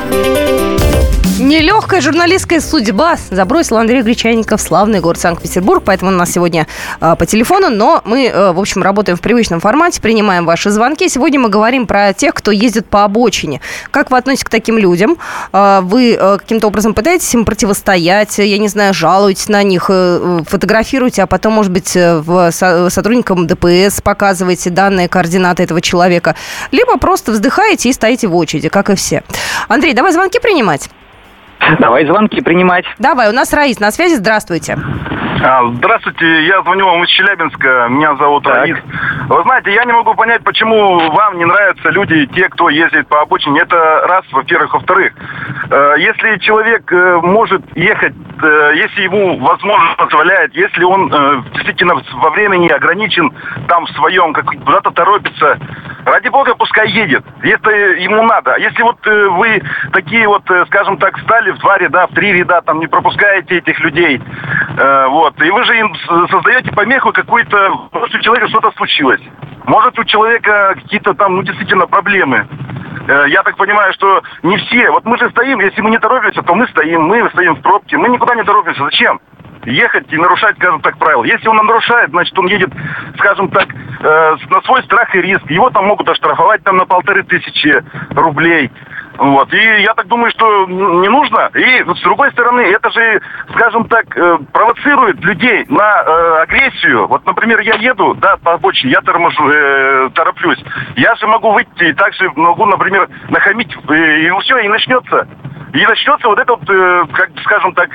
Нелегкая 1.51 1.99
журналистская 1.99 2.61
судьба 2.61 3.17
забросила 3.29 3.81
Андрея 3.81 4.03
Гречаника 4.03 4.55
в 4.55 4.61
славный 4.61 5.01
город 5.01 5.19
Санкт-Петербург, 5.19 5.83
поэтому 5.85 6.07
он 6.07 6.15
у 6.15 6.19
нас 6.19 6.31
сегодня 6.31 6.65
э, 7.01 7.15
по 7.19 7.25
телефону, 7.25 7.69
но 7.69 8.01
мы, 8.05 8.27
э, 8.27 8.53
в 8.53 8.57
общем, 8.57 8.81
работаем 8.81 9.17
в 9.17 9.21
привычном 9.21 9.59
формате, 9.59 9.99
принимаем 9.99 10.45
ваши 10.45 10.69
звонки. 10.69 11.09
Сегодня 11.09 11.41
мы 11.41 11.49
говорим 11.49 11.87
про 11.87 12.13
тех, 12.13 12.35
кто 12.35 12.51
ездит 12.51 12.87
по 12.87 13.03
обочине. 13.03 13.59
Как 13.91 14.11
вы 14.11 14.17
относитесь 14.17 14.45
к 14.45 14.49
таким 14.49 14.77
людям? 14.77 15.17
Э, 15.51 15.81
вы 15.83 16.13
э, 16.17 16.37
каким-то 16.37 16.67
образом 16.67 16.93
пытаетесь 16.93 17.33
им 17.33 17.43
противостоять, 17.43 18.37
я 18.37 18.57
не 18.57 18.69
знаю, 18.69 18.93
жалуетесь 18.93 19.49
на 19.49 19.61
них, 19.61 19.87
э, 19.89 20.43
фотографируете, 20.47 21.23
а 21.23 21.27
потом, 21.27 21.51
может 21.51 21.73
быть, 21.73 21.97
э, 21.97 22.19
в 22.19 22.49
со- 22.53 22.89
сотрудникам 22.89 23.45
ДПС 23.45 23.99
показываете 23.99 24.69
данные 24.69 25.09
координаты 25.09 25.63
этого 25.63 25.81
человека, 25.81 26.33
либо 26.71 26.97
просто 26.97 27.33
вздыхаете 27.33 27.89
и 27.89 27.93
стоите 27.93 28.29
в 28.29 28.35
очереди, 28.37 28.69
как 28.69 28.89
и 28.89 28.95
все. 28.95 29.21
Андрей, 29.67 29.93
давай 29.93 30.13
звонки 30.13 30.39
принимать. 30.39 30.89
Давай 31.79 32.05
звонки 32.05 32.41
принимать. 32.41 32.85
Давай, 32.97 33.29
у 33.29 33.33
нас 33.33 33.53
Раис 33.53 33.79
на 33.79 33.91
связи, 33.91 34.15
здравствуйте. 34.15 34.77
А, 35.43 35.65
Здравствуйте, 35.65 36.45
я 36.45 36.61
звоню 36.61 36.85
вам 36.85 37.03
из 37.03 37.09
Челябинска, 37.09 37.87
меня 37.89 38.15
зовут 38.15 38.43
Так. 38.43 38.67
Вы 39.27 39.41
знаете, 39.41 39.73
я 39.73 39.85
не 39.85 39.91
могу 39.91 40.13
понять, 40.13 40.43
почему 40.43 40.99
вам 41.11 41.37
не 41.39 41.45
нравятся 41.45 41.89
люди, 41.89 42.27
те, 42.27 42.47
кто 42.49 42.69
ездит 42.69 43.07
по 43.07 43.21
обочине. 43.21 43.61
Это 43.61 44.05
раз, 44.07 44.23
во-первых. 44.31 44.73
Во-вторых, 44.73 45.13
э, 45.69 45.95
если 45.97 46.37
человек 46.37 46.91
э, 46.91 47.19
может 47.23 47.63
ехать, 47.75 48.13
э, 48.41 48.71
если 48.75 49.01
ему 49.01 49.39
возможность 49.39 49.97
позволяет, 49.97 50.53
если 50.53 50.83
он 50.83 51.09
действительно 51.53 51.95
во 52.13 52.29
времени 52.29 52.67
ограничен 52.67 53.33
там 53.67 53.85
в 53.85 53.91
своем, 53.91 54.33
как 54.33 54.45
куда-то 54.45 54.91
торопится, 54.91 55.57
ради 56.05 56.27
бога, 56.27 56.53
пускай 56.55 56.87
едет, 56.89 57.23
если 57.43 58.01
ему 58.01 58.21
надо. 58.23 58.57
Если 58.57 58.83
вот 58.83 58.97
вы 59.05 59.61
такие 59.93 60.27
вот, 60.27 60.43
скажем 60.67 60.97
так, 60.97 61.17
встали 61.17 61.51
в 61.51 61.59
два 61.59 61.77
ряда, 61.77 62.07
в 62.07 62.13
три 62.13 62.33
ряда, 62.33 62.61
там 62.61 62.79
не 62.79 62.87
пропускаете 62.87 63.57
этих 63.57 63.79
людей, 63.79 64.21
э, 64.77 65.07
вот, 65.31 65.45
и 65.45 65.49
вы 65.49 65.63
же 65.63 65.77
им 65.77 65.95
создаете 66.29 66.71
помеху 66.71 67.11
какую-то, 67.11 67.89
может, 67.91 68.15
у 68.15 68.19
человека 68.19 68.49
что-то 68.49 68.71
случилось. 68.71 69.21
Может, 69.65 69.97
у 69.97 70.03
человека 70.03 70.73
какие-то 70.75 71.13
там, 71.13 71.35
ну, 71.35 71.43
действительно, 71.43 71.87
проблемы. 71.87 72.47
Э, 73.07 73.25
Я 73.27 73.43
так 73.43 73.55
понимаю, 73.57 73.93
что 73.93 74.21
не 74.43 74.57
все. 74.57 74.89
Вот 74.91 75.05
мы 75.05 75.17
же 75.17 75.29
стоим, 75.29 75.59
если 75.59 75.81
мы 75.81 75.91
не 75.91 75.99
торопимся, 75.99 76.41
то 76.41 76.55
мы 76.55 76.67
стоим, 76.67 77.03
мы 77.03 77.29
стоим 77.29 77.55
в 77.55 77.61
пробке, 77.61 77.97
мы 77.97 78.09
никуда 78.09 78.35
не 78.35 78.43
торопимся. 78.43 78.83
Зачем? 78.83 79.19
Ехать 79.65 80.11
и 80.11 80.17
нарушать, 80.17 80.55
скажем 80.57 80.81
так, 80.81 80.97
правила. 80.97 81.23
Если 81.23 81.47
он 81.47 81.57
нарушает, 81.57 82.09
значит, 82.09 82.37
он 82.37 82.47
едет, 82.47 82.69
скажем 83.17 83.49
так, 83.49 83.67
э, 83.69 84.35
на 84.49 84.61
свой 84.61 84.83
страх 84.83 85.13
и 85.15 85.21
риск. 85.21 85.49
Его 85.49 85.69
там 85.69 85.85
могут 85.85 86.09
оштрафовать 86.09 86.63
там 86.63 86.77
на 86.77 86.85
полторы 86.85 87.23
тысячи 87.23 87.83
рублей. 88.15 88.71
Вот. 89.21 89.53
И 89.53 89.57
я 89.83 89.93
так 89.93 90.07
думаю, 90.07 90.31
что 90.31 90.65
не 90.65 91.07
нужно. 91.07 91.51
И 91.53 91.83
с 91.95 92.01
другой 92.01 92.31
стороны, 92.31 92.61
это 92.61 92.89
же, 92.89 93.21
скажем 93.51 93.85
так, 93.87 94.05
э, 94.17 94.39
провоцирует 94.51 95.19
людей 95.23 95.63
на 95.69 96.01
э, 96.01 96.41
агрессию. 96.41 97.05
Вот, 97.07 97.23
например, 97.27 97.59
я 97.59 97.75
еду, 97.75 98.15
да, 98.15 98.37
по 98.37 98.53
обочине, 98.53 98.93
я 98.93 99.01
торможу, 99.01 99.47
э, 99.47 100.09
тороплюсь. 100.15 100.57
Я 100.95 101.13
же 101.17 101.27
могу 101.27 101.51
выйти 101.51 101.83
и 101.83 101.93
также 101.93 102.31
могу, 102.35 102.65
например, 102.65 103.07
нахамить, 103.29 103.71
э, 103.89 103.93
и 104.21 104.31
все, 104.41 104.57
и 104.57 104.67
начнется. 104.67 105.27
И 105.75 105.85
начнется 105.85 106.27
вот 106.27 106.39
это 106.39 106.55
вот, 106.55 106.67
э, 106.67 107.03
как 107.13 107.29
скажем 107.43 107.75
так, 107.75 107.89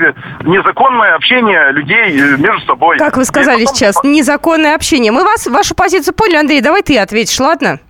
незаконное 0.45 1.17
общение 1.17 1.73
людей 1.73 2.21
э, 2.21 2.37
между 2.37 2.61
собой. 2.67 2.99
Как 2.99 3.17
вы 3.17 3.23
И 3.23 3.27
сказали 3.27 3.65
потом- 3.65 3.75
сейчас, 3.75 3.97
незаконное 4.05 4.77
общение. 4.77 5.11
Мы 5.11 5.25
вас, 5.25 5.49
вашу 5.49 5.75
позицию 5.75 6.15
поняли, 6.15 6.37
Андрей, 6.37 6.61
давай 6.61 6.83
ты 6.83 6.97
ответишь, 7.01 7.41
ладно? 7.41 7.81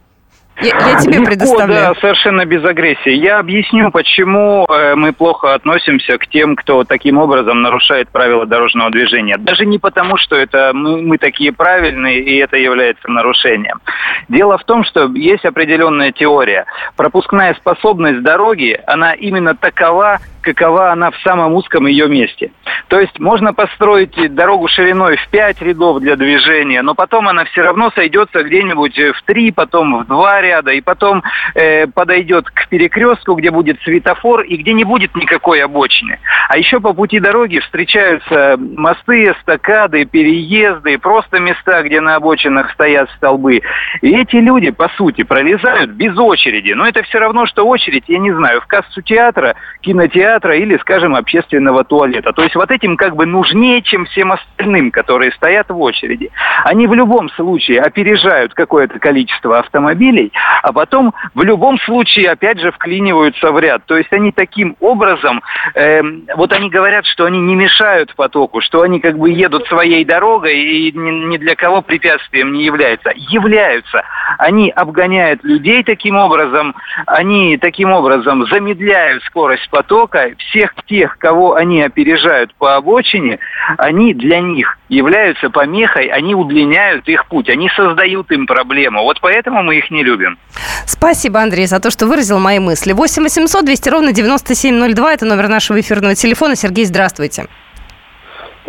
Я, 0.61 0.69
я 0.69 0.97
тебе 1.01 1.15
Легко, 1.15 1.27
предоставляю. 1.27 1.95
да, 1.95 2.01
совершенно 2.01 2.45
без 2.45 2.65
агрессии. 2.65 3.11
Я 3.11 3.39
объясню, 3.39 3.91
почему 3.91 4.67
э, 4.67 4.95
мы 4.95 5.13
плохо 5.13 5.55
относимся 5.55 6.19
к 6.19 6.27
тем, 6.29 6.57
кто 6.57 6.85
таким 6.85 7.19
образом 7.19 7.63
нарушает 7.63 8.09
правила 8.09 8.47
дорожного 8.47 8.91
движения. 8.91 9.37
Даже 9.39 9.67
не 9.67 9.79
потому, 9.79 10.17
что 10.17 10.37
это 10.37 10.73
мы, 10.73 11.03
мы 11.03 11.19
такие 11.19 11.53
правильные, 11.53 12.21
и 12.21 12.37
это 12.37 12.57
является 12.57 13.09
нарушением. 13.11 13.81
Дело 14.29 14.59
в 14.59 14.65
том, 14.65 14.85
что 14.85 15.11
есть 15.15 15.45
определенная 15.45 16.13
теория. 16.13 16.65
Пропускная 16.97 17.55
способность 17.55 18.23
дороги, 18.23 18.81
она 18.87 19.13
именно 19.13 19.55
такова, 19.55 20.19
какова 20.47 20.93
она 20.93 21.11
в 21.11 21.19
самом 21.23 21.55
узком 21.55 21.87
ее 21.87 22.09
месте. 22.09 22.53
То 22.89 23.01
есть 23.01 23.19
можно 23.19 23.53
построить 23.53 24.35
дорогу 24.35 24.69
шириной 24.69 25.17
в 25.17 25.29
5 25.29 25.63
рядов 25.63 26.01
для 26.01 26.15
движения, 26.15 26.83
но 26.83 26.95
потом 26.95 27.27
она 27.27 27.45
все 27.47 27.63
равно 27.63 27.91
сойдется 27.91 28.45
где-нибудь 28.45 28.97
в 28.97 29.23
3, 29.25 29.51
потом 29.51 30.03
в 30.03 30.07
2 30.07 30.41
ряда, 30.43 30.71
и 30.71 30.81
потом 30.81 31.25
э, 31.55 31.89
подойдет 31.89 32.49
к 32.51 32.69
перекрестку, 32.69 33.35
где 33.35 33.51
будет 33.51 33.81
светофор, 33.83 34.43
и 34.43 34.57
где 34.57 34.73
не 34.73 34.85
будет 34.85 35.17
никакой 35.17 35.61
обочины. 35.63 36.21
А 36.49 36.59
еще 36.59 36.79
по 36.79 36.93
пути 36.93 37.19
дороги 37.19 37.59
встречаются 37.59 38.57
мосты, 38.57 39.33
эстакады, 39.33 40.05
переезды, 40.05 40.97
просто 40.99 41.41
места, 41.41 41.83
где 41.83 42.01
на 42.01 42.15
обочинах 42.15 42.71
стоят 42.73 43.11
столбы. 43.17 43.63
И 44.01 44.17
эти 44.17 44.37
люди, 44.37 44.71
по 44.71 44.89
сути, 44.91 45.25
пролезают 45.25 45.91
без 45.91 46.17
очереди. 46.17 46.73
Но 46.73 46.87
это 46.87 47.03
все 47.03 47.19
равно, 47.19 47.47
что 47.47 47.67
очередь, 47.67 48.05
я 48.07 48.19
не 48.19 48.31
знаю, 48.33 48.61
в 48.61 48.67
кассу 48.67 49.03
театра, 49.03 49.57
кинотеатра 49.81 50.36
или, 50.45 50.77
скажем, 50.79 51.15
общественного 51.15 51.85
туалета. 51.85 52.33
То 52.33 52.43
есть 52.43 52.55
вот 52.55 52.71
этим 52.71 52.97
как 52.97 53.17
бы 53.17 53.27
нужнее, 53.27 53.83
чем 53.83 54.05
всем 54.07 54.33
остальным, 54.33 54.91
которые 54.91 55.33
стоят 55.33 55.69
в 55.69 55.81
очереди. 55.81 56.31
Они 56.65 56.87
в 56.87 56.95
любом 56.95 57.29
случае 57.31 57.81
опережают 57.81 58.55
какое-то 58.55 58.99
количество 58.99 59.59
автомобилей, 59.59 60.33
а 60.63 60.73
потом 60.73 61.15
в 61.35 61.43
любом 61.43 61.79
случае 61.79 62.31
опять 62.31 62.61
же 62.61 62.73
вклиниваются 62.73 63.51
в 63.53 63.59
ряд. 63.59 63.85
То 63.87 63.97
есть 63.97 64.13
они 64.13 64.33
таким 64.33 64.77
образом, 64.81 65.43
эм, 65.75 66.25
вот 66.37 66.53
они 66.53 66.71
говорят, 66.71 67.07
что 67.07 67.25
они 67.25 67.39
не 67.39 67.55
мешают 67.55 68.15
потоку, 68.17 68.61
что 68.61 68.83
они 68.83 69.01
как 69.01 69.19
бы 69.19 69.31
едут 69.31 69.67
своей 69.67 70.05
дорогой 70.05 70.59
и 70.59 70.93
ни 70.93 71.37
для 71.37 71.55
кого 71.55 71.83
препятствием 71.83 72.53
не 72.53 72.65
являются. 72.65 73.13
Являются. 73.15 74.03
Они 74.39 74.71
обгоняют 74.71 75.45
людей 75.45 75.83
таким 75.83 76.17
образом, 76.17 76.75
они 77.07 77.57
таким 77.59 77.93
образом 77.93 78.47
замедляют 78.47 79.23
скорость 79.25 79.69
потока. 79.71 80.26
Всех 80.39 80.75
тех, 80.87 81.19
кого 81.19 81.55
они 81.55 81.83
опережают 81.83 82.55
по 82.55 82.77
обочине, 82.77 83.39
они 83.79 84.15
для 84.15 84.41
них 84.41 84.79
являются 84.89 85.51
помехой, 85.51 86.07
они 86.07 86.35
удлиняют 86.35 87.09
их 87.09 87.27
путь, 87.27 87.49
они 87.49 87.69
создают 87.71 88.31
им 88.31 88.47
проблему. 88.47 89.03
Вот 89.03 89.21
поэтому 89.21 89.63
мы 89.63 89.77
их 89.77 89.91
не 89.91 90.03
любим. 90.03 90.39
Спасибо, 90.87 91.41
Андрей, 91.41 91.67
за 91.67 91.81
то, 91.81 91.91
что 91.91 92.07
выразил 92.07 92.39
мои 92.39 92.59
мысли. 92.59 92.93
8 92.93 93.23
800 93.23 93.65
200 93.65 93.89
ровно 93.89 94.13
9702. 94.13 95.13
Это 95.13 95.25
номер 95.25 95.49
нашего 95.49 95.81
эфирного 95.81 96.15
телефона. 96.15 96.57
Сергей, 96.57 96.85
здравствуйте. 96.85 97.47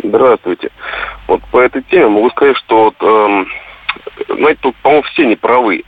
Здравствуйте. 0.02 0.70
Вот 1.26 1.42
по 1.50 1.60
этой 1.60 1.82
теме 1.82 2.08
могу 2.08 2.30
сказать, 2.30 2.56
что 2.56 2.84
вот, 2.84 2.94
эм, 3.00 3.48
знаете, 4.28 4.58
тут, 4.62 4.76
по-моему, 4.76 5.02
все 5.02 5.26
не 5.26 5.36
правы. 5.36 5.84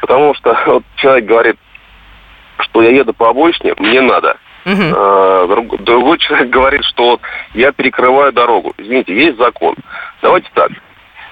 Потому 0.00 0.34
что 0.34 0.56
вот 0.66 0.84
человек 0.96 1.24
говорит, 1.24 1.56
что 2.58 2.82
я 2.82 2.90
еду 2.90 3.12
по 3.12 3.30
обочине, 3.30 3.74
мне 3.78 4.00
надо. 4.00 4.36
Друг- 5.48 5.82
другой 5.82 6.18
человек 6.18 6.50
говорит, 6.50 6.84
что 6.84 7.20
я 7.54 7.72
перекрываю 7.72 8.32
дорогу. 8.32 8.74
Извините, 8.78 9.14
есть 9.14 9.38
закон. 9.38 9.74
Давайте 10.22 10.48
так. 10.54 10.70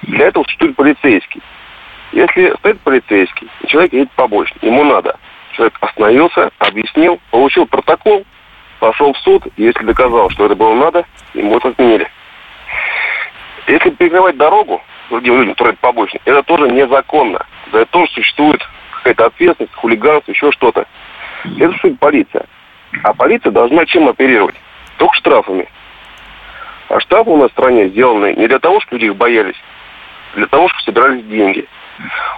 Для 0.03 0.27
этого 0.27 0.43
существует 0.43 0.75
полицейский. 0.75 1.41
Если 2.13 2.53
стоит 2.59 2.79
полицейский, 2.81 3.49
человек 3.67 3.93
едет 3.93 4.11
по 4.11 4.23
обочине, 4.25 4.59
ему 4.61 4.83
надо. 4.83 5.17
Человек 5.51 5.73
остановился, 5.81 6.49
объяснил, 6.59 7.19
получил 7.31 7.65
протокол, 7.65 8.25
пошел 8.79 9.13
в 9.13 9.17
суд, 9.19 9.43
если 9.57 9.83
доказал, 9.83 10.29
что 10.29 10.45
это 10.45 10.55
было 10.55 10.73
надо, 10.75 11.05
ему 11.33 11.57
это 11.57 11.69
отменили. 11.69 12.07
Если 13.67 13.89
перекрывать 13.89 14.37
дорогу 14.37 14.81
другим 15.09 15.39
людям, 15.39 15.53
которые 15.55 15.75
по 15.77 15.89
обочине, 15.89 16.21
это 16.25 16.43
тоже 16.43 16.69
незаконно. 16.71 17.45
За 17.71 17.79
это 17.79 17.91
тоже 17.91 18.11
существует 18.13 18.61
какая-то 18.91 19.25
ответственность, 19.25 19.73
хулиганство, 19.75 20.31
еще 20.31 20.51
что-то. 20.51 20.85
Это 21.43 21.67
существует 21.69 21.99
полиция. 21.99 22.45
А 23.03 23.13
полиция 23.13 23.51
должна 23.51 23.85
чем 23.85 24.07
оперировать? 24.07 24.55
Только 24.97 25.15
штрафами. 25.15 25.67
А 26.89 26.99
штрафы 26.99 27.29
у 27.29 27.37
нас 27.37 27.49
в 27.49 27.53
стране 27.53 27.89
сделаны 27.89 28.33
не 28.35 28.47
для 28.47 28.59
того, 28.59 28.79
чтобы 28.79 28.97
люди 28.99 29.11
их 29.11 29.17
боялись, 29.17 29.55
а 30.33 30.37
для 30.37 30.47
того, 30.47 30.69
чтобы 30.69 30.83
собирались 30.83 31.25
деньги. 31.25 31.67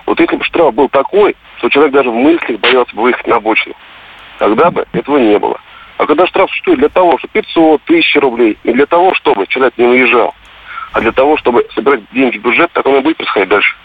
Вот 0.06 0.20
если 0.20 0.36
бы 0.36 0.44
штраф 0.44 0.74
был 0.74 0.90
такой, 0.90 1.36
что 1.58 1.70
человек 1.70 1.94
даже 1.94 2.10
в 2.10 2.16
мыслях 2.16 2.60
боялся 2.60 2.96
бы 2.96 3.04
выехать 3.04 3.28
на 3.28 3.36
обочину, 3.36 3.76
тогда 4.40 4.72
бы 4.72 4.86
этого 4.94 5.18
не 5.18 5.38
было. 5.38 5.60
А 5.98 6.06
когда 6.06 6.26
штраф 6.28 6.50
существует 6.50 6.80
для 6.80 6.90
того, 6.90 7.18
что 7.18 7.28
500, 7.28 7.82
1000 7.84 8.20
рублей, 8.22 8.58
не 8.64 8.74
для 8.74 8.86
того, 8.86 9.14
чтобы 9.16 9.46
человек 9.48 9.78
не 9.78 9.86
уезжал, 9.86 10.34
а 10.94 11.02
для 11.02 11.12
того, 11.12 11.38
чтобы 11.38 11.68
собирать 11.76 12.02
деньги 12.12 12.38
в 12.38 12.42
бюджет, 12.42 12.72
так 12.72 12.86
оно 12.86 12.98
и 12.98 13.02
будет 13.02 13.18
происходить 13.18 13.50
дальше. 13.50 13.76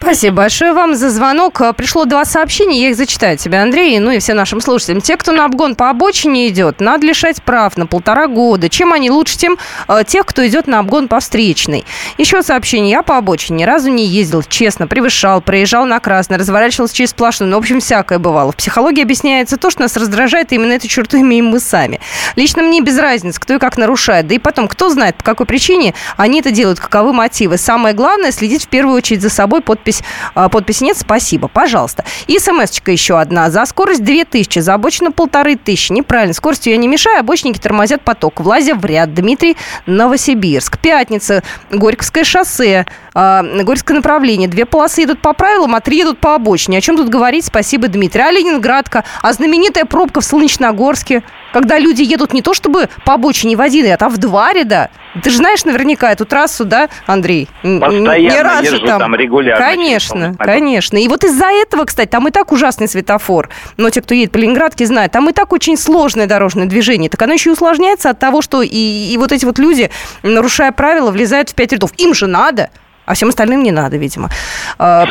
Спасибо 0.00 0.36
большое 0.36 0.72
вам 0.72 0.94
за 0.94 1.10
звонок. 1.10 1.60
Пришло 1.76 2.04
два 2.04 2.24
сообщения, 2.24 2.82
я 2.82 2.90
их 2.90 2.96
зачитаю 2.96 3.36
тебе, 3.36 3.58
Андрей, 3.58 3.98
ну 3.98 4.10
и 4.10 4.18
всем 4.18 4.36
нашим 4.36 4.60
слушателям. 4.60 5.00
Те, 5.00 5.16
кто 5.16 5.32
на 5.32 5.44
обгон 5.44 5.74
по 5.74 5.90
обочине 5.90 6.48
идет, 6.48 6.80
надо 6.80 7.06
лишать 7.06 7.42
прав 7.42 7.76
на 7.76 7.86
полтора 7.86 8.26
года. 8.26 8.68
Чем 8.68 8.92
они 8.92 9.10
лучше, 9.10 9.36
тем 9.36 9.58
э, 9.88 10.02
тех, 10.06 10.26
кто 10.26 10.46
идет 10.46 10.66
на 10.66 10.78
обгон 10.78 11.08
по 11.08 11.20
встречной. 11.20 11.84
Еще 12.18 12.42
сообщение. 12.42 12.90
Я 12.90 13.02
по 13.02 13.16
обочине 13.16 13.60
ни 13.60 13.64
разу 13.64 13.90
не 13.90 14.06
ездил, 14.06 14.42
честно, 14.42 14.86
превышал, 14.86 15.40
проезжал 15.40 15.86
на 15.86 15.98
красный, 15.98 16.36
разворачивался 16.36 16.94
через 16.94 17.10
сплошную. 17.10 17.50
Ну, 17.50 17.56
в 17.56 17.60
общем, 17.60 17.80
всякое 17.80 18.18
бывало. 18.18 18.52
В 18.52 18.56
психологии 18.56 19.02
объясняется 19.02 19.56
то, 19.56 19.70
что 19.70 19.82
нас 19.82 19.96
раздражает, 19.96 20.52
именно 20.52 20.72
эту 20.72 20.88
черту 20.88 21.18
имеем 21.18 21.46
мы 21.46 21.60
сами. 21.60 22.00
Лично 22.36 22.62
мне 22.62 22.80
без 22.80 22.98
разницы, 22.98 23.40
кто 23.40 23.54
и 23.54 23.58
как 23.58 23.78
нарушает. 23.78 24.26
Да 24.26 24.34
и 24.34 24.38
потом, 24.38 24.68
кто 24.68 24.90
знает, 24.90 25.16
по 25.16 25.24
какой 25.24 25.46
причине 25.46 25.94
они 26.16 26.40
это 26.40 26.50
делают, 26.50 26.78
каковы 26.80 27.12
мотивы. 27.12 27.56
Самое 27.56 27.94
главное, 27.94 28.30
следить 28.30 28.64
в 28.64 28.68
первую 28.68 28.96
очередь 28.96 29.22
за 29.22 29.30
собой, 29.30 29.45
подпись, 29.46 30.02
а, 30.34 30.48
подписи 30.48 30.84
нет, 30.84 30.96
спасибо, 30.96 31.48
пожалуйста. 31.48 32.04
И 32.26 32.38
смс-очка 32.38 32.92
еще 32.92 33.18
одна. 33.18 33.50
За 33.50 33.64
скорость 33.66 34.04
2000, 34.04 34.60
за 34.60 34.74
обочину 34.74 35.12
полторы 35.12 35.56
тысячи. 35.56 35.92
Неправильно, 35.92 36.34
скоростью 36.34 36.72
я 36.72 36.78
не 36.78 36.88
мешаю, 36.88 37.20
обочники 37.20 37.58
тормозят 37.58 38.02
поток. 38.02 38.40
Влазя 38.40 38.74
в 38.74 38.84
ряд. 38.84 39.14
Дмитрий, 39.14 39.56
Новосибирск. 39.86 40.78
Пятница, 40.78 41.42
Горьковское 41.70 42.24
шоссе, 42.24 42.86
э, 43.14 43.62
Горьковское 43.64 43.96
направление. 43.96 44.48
Две 44.48 44.66
полосы 44.66 45.04
идут 45.04 45.20
по 45.20 45.32
правилам, 45.32 45.74
а 45.74 45.80
три 45.80 46.02
идут 46.02 46.18
по 46.18 46.34
обочине. 46.34 46.78
О 46.78 46.80
чем 46.80 46.96
тут 46.96 47.08
говорить? 47.08 47.44
Спасибо, 47.44 47.88
Дмитрий. 47.88 48.22
А 48.22 48.30
Ленинградка, 48.30 49.04
а 49.22 49.32
знаменитая 49.32 49.84
пробка 49.84 50.20
в 50.20 50.24
Солнечногорске, 50.24 51.22
когда 51.56 51.78
люди 51.78 52.02
едут 52.02 52.34
не 52.34 52.42
то 52.42 52.52
чтобы 52.52 52.90
по 53.06 53.14
обочине 53.14 53.56
в 53.56 53.62
один 53.62 53.86
ряд, 53.86 54.02
а 54.02 54.10
в 54.10 54.18
два 54.18 54.52
ряда. 54.52 54.90
Ты 55.22 55.30
же 55.30 55.38
знаешь 55.38 55.64
наверняка 55.64 56.12
эту 56.12 56.26
трассу, 56.26 56.66
да, 56.66 56.90
Андрей? 57.06 57.48
Постоянно 57.62 58.18
не 58.18 58.42
раз 58.42 58.62
езжу 58.64 58.86
там, 58.86 58.98
там 59.00 59.14
регулярно. 59.14 59.64
Конечно, 59.64 60.34
конечно. 60.38 60.98
И 60.98 61.08
вот 61.08 61.24
из-за 61.24 61.46
этого, 61.46 61.86
кстати, 61.86 62.10
там 62.10 62.28
и 62.28 62.30
так 62.30 62.52
ужасный 62.52 62.88
светофор. 62.88 63.48
Но 63.78 63.88
те, 63.88 64.02
кто 64.02 64.12
едет 64.12 64.32
по 64.32 64.36
Ленинградке, 64.36 64.84
знают, 64.84 65.12
там 65.12 65.30
и 65.30 65.32
так 65.32 65.50
очень 65.54 65.78
сложное 65.78 66.26
дорожное 66.26 66.66
движение. 66.66 67.08
Так 67.08 67.22
оно 67.22 67.32
еще 67.32 67.48
и 67.48 67.52
усложняется 67.54 68.10
от 68.10 68.18
того, 68.18 68.42
что 68.42 68.60
и, 68.60 68.68
и 68.68 69.16
вот 69.16 69.32
эти 69.32 69.46
вот 69.46 69.58
люди, 69.58 69.90
нарушая 70.22 70.72
правила, 70.72 71.10
влезают 71.10 71.48
в 71.48 71.54
пять 71.54 71.72
рядов. 71.72 71.92
Им 71.96 72.12
же 72.12 72.26
надо, 72.26 72.68
а 73.06 73.14
всем 73.14 73.30
остальным 73.30 73.62
не 73.62 73.70
надо, 73.70 73.96
видимо. 73.96 74.28
А, 74.78 75.06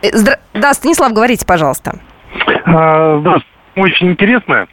э, 0.00 0.16
здра... 0.16 0.38
Да, 0.54 0.72
Станислав, 0.72 1.12
говорите, 1.12 1.44
пожалуйста. 1.44 1.98
А, 2.64 3.20
да, 3.20 3.36
очень 3.76 4.12
интересно. 4.12 4.66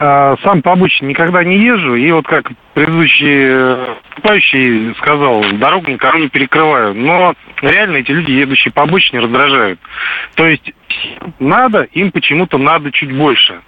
А, 0.00 0.36
сам 0.42 0.62
по 0.62 0.72
обычно 0.72 1.06
никогда 1.06 1.42
не 1.42 1.58
езжу, 1.58 1.96
и 1.96 2.10
вот 2.12 2.26
как 2.26 2.50
предыдущий 2.74 3.96
покупающий 4.18 4.94
сказал, 4.96 5.44
дорогу 5.54 5.90
никому 5.90 6.18
не 6.18 6.28
перекрываю. 6.28 6.94
Но 6.94 7.34
реально 7.62 7.98
эти 7.98 8.10
люди, 8.10 8.32
едущие 8.32 8.72
по 8.72 8.82
обочине, 8.82 9.20
раздражают. 9.20 9.80
То 10.34 10.46
есть 10.46 10.72
надо, 11.38 11.82
им 11.92 12.10
почему-то 12.10 12.58
надо 12.58 12.90
чуть 12.92 13.12
больше. 13.12 13.60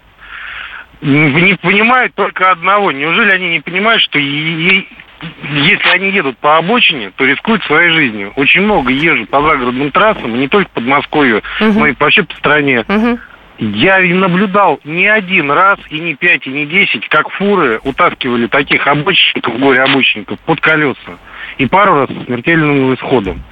Не 1.00 1.54
понимают 1.54 2.14
только 2.14 2.50
одного. 2.50 2.92
Неужели 2.92 3.30
они 3.30 3.48
не 3.48 3.60
понимают, 3.60 4.02
что 4.02 4.18
если 4.18 5.88
они 5.92 6.10
едут 6.10 6.36
по 6.38 6.58
обочине, 6.58 7.10
то 7.16 7.24
рискуют 7.24 7.62
своей 7.64 7.90
жизнью. 7.90 8.32
Очень 8.36 8.62
много 8.62 8.90
езжу 8.90 9.26
по 9.26 9.40
загородным 9.40 9.90
трассам, 9.92 10.38
не 10.38 10.48
только 10.48 10.70
по 10.70 10.80
Подмосковью, 10.80 11.42
uh-huh. 11.60 11.78
но 11.78 11.86
и 11.86 11.94
вообще 11.98 12.22
по 12.22 12.34
стране. 12.36 12.84
Uh-huh. 12.88 13.18
Я 13.60 13.98
наблюдал 13.98 14.80
не 14.84 15.06
один 15.06 15.50
раз, 15.50 15.78
и 15.90 16.00
не 16.00 16.14
пять, 16.14 16.46
и 16.46 16.50
не 16.50 16.64
десять, 16.64 17.06
как 17.10 17.28
фуры 17.30 17.78
утаскивали 17.84 18.46
таких 18.46 18.86
обочинников, 18.86 19.58
горе-обочинников 19.58 20.38
под 20.40 20.60
колеса. 20.62 21.18
И 21.58 21.66
пару 21.66 21.94
раз 21.94 22.08
с 22.08 22.24
смертельным 22.24 22.94
исходом. 22.94 23.42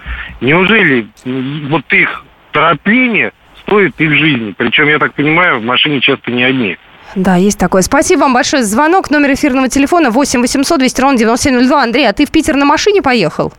Неужели 0.41 1.07
вот 1.25 1.93
их 1.93 2.25
торопление 2.53 3.33
стоит 3.61 4.01
их 4.01 4.11
жизни? 4.15 4.55
Причем, 4.57 4.89
я 4.89 4.99
так 4.99 5.13
понимаю, 5.13 5.61
в 5.61 5.65
машине 5.65 6.01
часто 6.01 6.31
не 6.31 6.43
одни. 6.43 6.79
Да, 7.15 7.37
есть 7.37 7.59
такое. 7.59 7.83
Спасибо 7.83 8.21
вам 8.21 8.33
большое 8.33 8.63
звонок. 8.63 9.11
Номер 9.11 9.35
эфирного 9.35 9.69
телефона 9.69 10.11
8 10.11 10.41
800 10.41 10.79
200 10.79 11.01
ровно 11.03 11.19
9702. 11.19 11.83
Андрей, 11.83 12.09
а 12.09 12.15
ты 12.15 12.25
в 12.25 12.31
Питер 12.31 12.57
на 12.57 12.65
машине 12.65 13.03
поехал? 13.03 13.53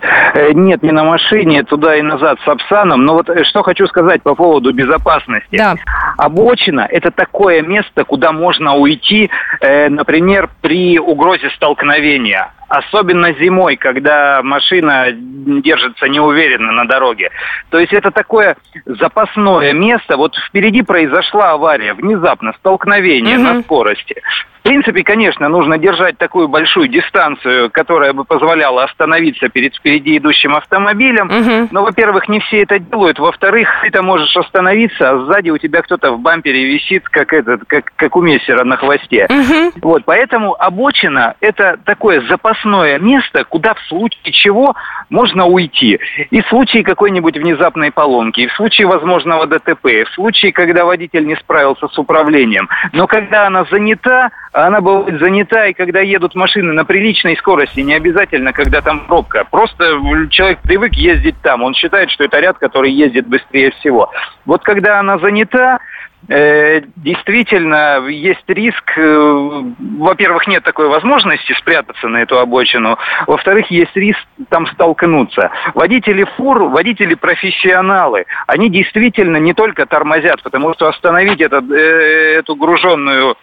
Э, 0.00 0.52
нет, 0.52 0.82
не 0.82 0.92
на 0.92 1.04
машине, 1.04 1.62
туда 1.64 1.96
и 1.96 2.02
назад 2.02 2.38
с 2.44 2.48
Апсаном. 2.48 3.04
Но 3.04 3.14
вот 3.14 3.28
э, 3.28 3.44
что 3.44 3.62
хочу 3.62 3.86
сказать 3.86 4.22
по 4.22 4.34
поводу 4.34 4.72
безопасности. 4.72 5.56
Да. 5.56 5.74
Обочина– 6.16 6.86
это 6.90 7.10
такое 7.10 7.62
место, 7.62 8.04
куда 8.04 8.32
можно 8.32 8.76
уйти, 8.76 9.30
э, 9.60 9.88
например, 9.88 10.48
при 10.60 10.98
угрозе 10.98 11.50
столкновения. 11.50 12.52
Особенно 12.68 13.32
зимой, 13.32 13.76
когда 13.76 14.40
машина 14.42 15.06
держится 15.12 16.06
неуверенно 16.08 16.72
на 16.72 16.84
дороге. 16.86 17.30
То 17.70 17.78
есть 17.78 17.92
это 17.92 18.10
такое 18.10 18.56
запасное 18.84 19.72
место. 19.72 20.16
Вот 20.16 20.36
впереди 20.36 20.82
произошла 20.82 21.52
авария, 21.52 21.94
внезапно 21.94 22.52
столкновение 22.58 23.36
угу. 23.36 23.44
на 23.44 23.62
скорости. 23.62 24.22
В 24.60 24.62
принципе, 24.68 25.02
конечно, 25.02 25.48
нужно 25.48 25.78
держать 25.78 26.18
такую 26.18 26.48
большую 26.48 26.88
дистанцию, 26.88 27.70
которая 27.70 28.12
бы 28.12 28.24
позволяла 28.24 28.84
остановиться 28.84 29.48
перед 29.48 29.74
впереди 29.74 30.18
идущим 30.18 30.54
автомобилем. 30.54 31.26
Угу. 31.28 31.68
Но, 31.70 31.84
во-первых, 31.84 32.28
не 32.28 32.40
все 32.40 32.64
это 32.64 32.78
делают. 32.78 33.18
Во-вторых, 33.18 33.68
ты 33.90 34.02
можешь 34.02 34.36
остановиться, 34.36 35.10
а 35.10 35.18
сзади 35.20 35.48
у 35.48 35.56
тебя 35.56 35.80
кто-то 35.80 36.12
в 36.12 36.20
бампере 36.20 36.64
висит, 36.66 37.08
как 37.08 37.32
этот, 37.32 37.62
как, 37.66 37.92
как 37.96 38.14
у 38.16 38.20
мессера 38.20 38.64
на 38.64 38.76
хвосте. 38.76 39.26
Угу. 39.30 39.72
Вот, 39.80 40.02
поэтому 40.04 40.54
обочина– 40.54 41.34
это 41.40 41.78
такое 41.84 42.20
запасное 42.28 42.57
место, 42.64 43.44
куда 43.44 43.74
в 43.74 43.80
случае 43.82 44.32
чего 44.32 44.74
можно 45.10 45.46
уйти. 45.46 45.98
И 46.30 46.42
в 46.42 46.46
случае 46.48 46.82
какой-нибудь 46.84 47.36
внезапной 47.36 47.90
поломки, 47.90 48.40
и 48.40 48.46
в 48.46 48.52
случае 48.52 48.86
возможного 48.86 49.46
ДТП, 49.46 49.86
и 49.86 50.04
в 50.04 50.10
случае, 50.10 50.52
когда 50.52 50.84
водитель 50.84 51.26
не 51.26 51.36
справился 51.36 51.88
с 51.88 51.98
управлением. 51.98 52.68
Но 52.92 53.06
когда 53.06 53.46
она 53.46 53.64
занята, 53.70 54.30
она 54.52 54.80
бывает 54.80 55.20
занята, 55.20 55.66
и 55.66 55.72
когда 55.72 56.00
едут 56.00 56.34
машины 56.34 56.72
на 56.72 56.84
приличной 56.84 57.36
скорости, 57.36 57.80
не 57.80 57.94
обязательно, 57.94 58.52
когда 58.52 58.80
там 58.80 59.06
пробка. 59.06 59.44
Просто 59.50 59.84
человек 60.30 60.58
привык 60.62 60.94
ездить 60.94 61.36
там, 61.42 61.62
он 61.62 61.74
считает, 61.74 62.10
что 62.10 62.24
это 62.24 62.38
ряд, 62.40 62.58
который 62.58 62.90
ездит 62.90 63.26
быстрее 63.26 63.70
всего. 63.72 64.10
Вот 64.44 64.62
когда 64.62 64.98
она 64.98 65.18
занята, 65.18 65.78
действительно 66.26 68.06
есть 68.08 68.44
риск, 68.48 68.92
э, 68.98 69.62
во-первых, 69.98 70.46
нет 70.46 70.62
такой 70.62 70.88
возможности 70.88 71.52
спрятаться 71.54 72.08
на 72.08 72.18
эту 72.18 72.38
обочину, 72.38 72.98
во-вторых, 73.26 73.70
есть 73.70 73.96
риск 73.96 74.20
там 74.50 74.66
столкнуться. 74.66 75.50
Водители 75.74 76.24
фур, 76.36 76.64
водители 76.64 77.14
профессионалы, 77.14 78.26
они 78.46 78.68
действительно 78.68 79.38
не 79.38 79.54
только 79.54 79.86
тормозят, 79.86 80.42
потому 80.42 80.74
что 80.74 80.88
остановить 80.88 81.40
этот, 81.40 81.70
э, 81.70 82.38
эту 82.38 82.56
груженную 82.56 83.36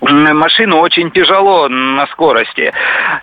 машину 0.00 0.78
очень 0.78 1.10
тяжело 1.10 1.68
на 1.68 2.06
скорости. 2.08 2.72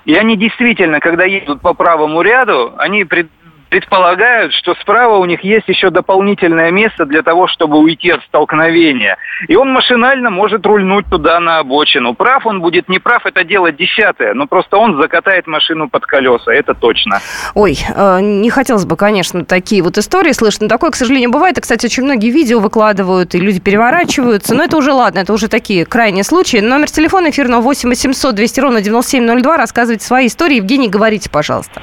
И 0.06 0.16
они 0.16 0.36
действительно, 0.36 1.00
когда 1.00 1.26
едут 1.26 1.62
по 1.62 1.74
правому 1.74 2.22
ряду, 2.22 2.74
они 2.78 3.04
пред, 3.04 3.28
предполагают, 3.72 4.54
что 4.54 4.76
справа 4.76 5.16
у 5.16 5.24
них 5.24 5.46
есть 5.46 5.68
еще 5.70 5.92
дополнительное 5.92 6.72
место 6.72 7.06
для 7.06 7.24
того, 7.24 7.48
чтобы 7.48 7.78
уйти 7.78 8.10
от 8.10 8.22
столкновения. 8.24 9.16
И 9.48 9.56
он 9.56 9.72
машинально 9.72 10.30
может 10.30 10.66
рульнуть 10.66 11.06
туда 11.10 11.40
на 11.40 11.60
обочину. 11.60 12.14
Прав 12.14 12.46
он 12.46 12.60
будет, 12.60 12.90
не 12.90 13.00
прав, 13.00 13.26
это 13.26 13.46
дело 13.46 13.72
десятое. 13.72 14.34
Но 14.34 14.46
просто 14.46 14.76
он 14.76 15.02
закатает 15.02 15.48
машину 15.48 15.88
под 15.88 16.06
колеса, 16.06 16.54
это 16.54 16.74
точно. 16.74 17.22
Ой, 17.56 17.78
э, 17.96 18.20
не 18.20 18.50
хотелось 18.50 18.84
бы, 18.84 18.98
конечно, 18.98 19.46
такие 19.46 19.82
вот 19.82 19.98
истории 19.98 20.34
слышать. 20.34 20.62
Но 20.62 20.68
такое, 20.68 20.92
к 20.92 20.96
сожалению, 20.96 21.32
бывает. 21.32 21.58
И, 21.58 21.62
кстати, 21.62 21.86
очень 21.86 22.04
многие 22.04 22.30
видео 22.30 22.60
выкладывают, 22.60 23.36
и 23.36 23.40
люди 23.40 23.62
переворачиваются. 23.62 24.54
Но 24.54 24.66
это 24.66 24.76
уже 24.76 24.92
ладно, 24.92 25.20
это 25.20 25.32
уже 25.32 25.48
такие 25.48 25.86
крайние 25.86 26.26
случаи. 26.26 26.58
Номер 26.58 26.92
телефона 26.92 27.30
эфирного 27.30 27.62
8 27.62 27.88
800 27.88 28.36
200 28.36 28.60
ровно 28.60 28.82
9702. 28.82 29.56
Рассказывайте 29.56 30.06
свои 30.06 30.28
истории. 30.28 30.58
Евгений, 30.58 30.90
говорите, 30.90 31.30
пожалуйста. 31.30 31.82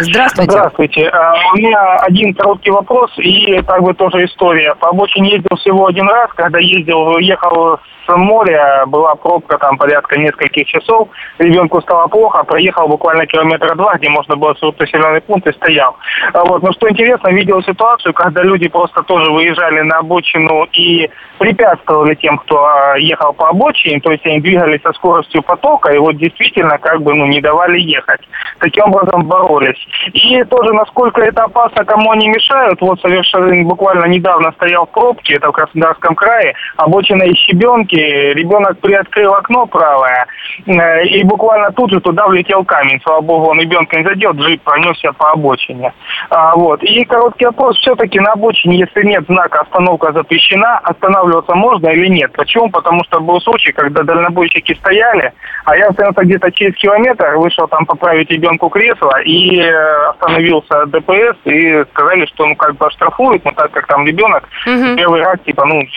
Здравствуйте. 0.00 0.50
Здравствуйте. 0.52 1.08
А, 1.08 1.34
у 1.52 1.58
меня 1.58 1.96
один 1.96 2.32
короткий 2.34 2.70
вопрос 2.70 3.10
и 3.18 3.60
как 3.62 3.82
бы 3.82 3.92
тоже 3.94 4.24
история. 4.24 4.74
По 4.76 4.88
обочине 4.88 5.32
ездил 5.32 5.56
всего 5.58 5.86
один 5.86 6.08
раз, 6.08 6.30
когда 6.34 6.58
ездил, 6.58 7.18
ехал 7.18 7.78
с 8.06 8.16
моря, 8.16 8.84
была 8.86 9.14
пробка 9.14 9.58
там 9.58 9.76
порядка 9.76 10.18
нескольких 10.18 10.66
часов, 10.66 11.08
ребенку 11.38 11.80
стало 11.82 12.08
плохо, 12.08 12.44
проехал 12.44 12.88
буквально 12.88 13.26
километра 13.26 13.74
два, 13.74 13.96
где 13.96 14.08
можно 14.08 14.36
было 14.36 14.54
совершить 14.54 14.80
населенный 14.80 15.20
пункт 15.20 15.46
и 15.46 15.52
стоял. 15.52 15.96
А 16.32 16.44
вот. 16.44 16.62
Но 16.62 16.72
что 16.72 16.88
интересно, 16.88 17.28
видел 17.28 17.62
ситуацию, 17.62 18.14
когда 18.14 18.42
люди 18.42 18.68
просто 18.68 19.02
тоже 19.02 19.30
выезжали 19.30 19.80
на 19.82 19.98
обочину 19.98 20.64
и 20.72 21.10
препятствовали 21.38 22.14
тем, 22.14 22.38
кто 22.38 22.64
а, 22.64 22.96
ехал 22.98 23.32
по 23.32 23.48
обочине, 23.48 24.00
то 24.00 24.10
есть 24.10 24.24
они 24.26 24.40
двигались 24.40 24.82
со 24.82 24.92
скоростью 24.92 25.42
потока, 25.42 25.92
и 25.92 25.98
вот 25.98 26.16
действительно 26.16 26.78
как 26.78 27.02
бы 27.02 27.14
ну, 27.14 27.26
не 27.26 27.40
давали 27.40 27.78
ехать. 27.78 28.20
Таким 28.58 28.84
образом 28.84 29.26
боролись. 29.26 29.86
И 30.12 30.42
тоже, 30.44 30.72
насколько 30.72 31.20
это 31.20 31.44
опасно, 31.44 31.84
кому 31.84 32.10
они 32.10 32.28
мешают, 32.28 32.80
вот 32.80 33.00
совершенно 33.00 33.64
буквально 33.64 34.06
недавно 34.06 34.52
стоял 34.52 34.86
в 34.86 34.90
пробке, 34.90 35.34
это 35.34 35.48
в 35.48 35.52
Краснодарском 35.52 36.14
крае, 36.14 36.54
обочина 36.76 37.24
из 37.24 37.36
щебенки, 37.36 37.96
ребенок 37.96 38.78
приоткрыл 38.80 39.34
окно 39.34 39.66
правое, 39.66 40.26
э, 40.66 41.04
и 41.04 41.24
буквально 41.24 41.70
тут 41.72 41.90
же 41.90 42.00
туда 42.00 42.26
влетел 42.26 42.64
камень. 42.64 43.00
Слава 43.02 43.20
богу, 43.20 43.50
он 43.50 43.60
ребенка 43.60 43.98
не 43.98 44.04
задел, 44.04 44.32
джип 44.32 44.62
пронесся 44.62 45.12
по 45.12 45.32
обочине. 45.32 45.92
А, 46.30 46.54
вот. 46.56 46.82
И 46.82 47.04
короткий 47.04 47.46
вопрос, 47.46 47.76
все-таки 47.78 48.20
на 48.20 48.32
обочине, 48.32 48.78
если 48.78 49.06
нет 49.06 49.24
знака 49.26 49.60
«остановка 49.60 50.12
запрещена», 50.12 50.78
останавливаться 50.78 51.54
можно 51.54 51.88
или 51.88 52.08
нет? 52.08 52.32
Почему? 52.32 52.70
Потому 52.70 53.04
что 53.04 53.20
был 53.20 53.40
случай, 53.40 53.72
когда 53.72 54.02
дальнобойщики 54.02 54.74
стояли, 54.74 55.32
а 55.64 55.76
я 55.76 55.88
остался 55.88 56.22
где-то 56.22 56.50
через 56.52 56.74
километр, 56.76 57.36
вышел 57.36 57.68
там 57.68 57.86
поправить 57.86 58.30
ребенку 58.30 58.68
кресло 58.68 59.20
и 59.22 59.69
остановился 60.10 60.86
ДПС, 60.86 61.36
и 61.44 61.84
сказали, 61.92 62.26
что 62.26 62.46
ну 62.46 62.56
как 62.56 62.76
бы 62.76 62.86
оштрафуют, 62.86 63.44
но 63.44 63.52
так 63.52 63.70
как 63.72 63.86
там 63.86 64.06
ребенок, 64.06 64.44
угу. 64.66 64.96
первый 64.96 65.22
раз 65.22 65.38
типа, 65.44 65.64
ну, 65.64 65.80
не 65.80 65.88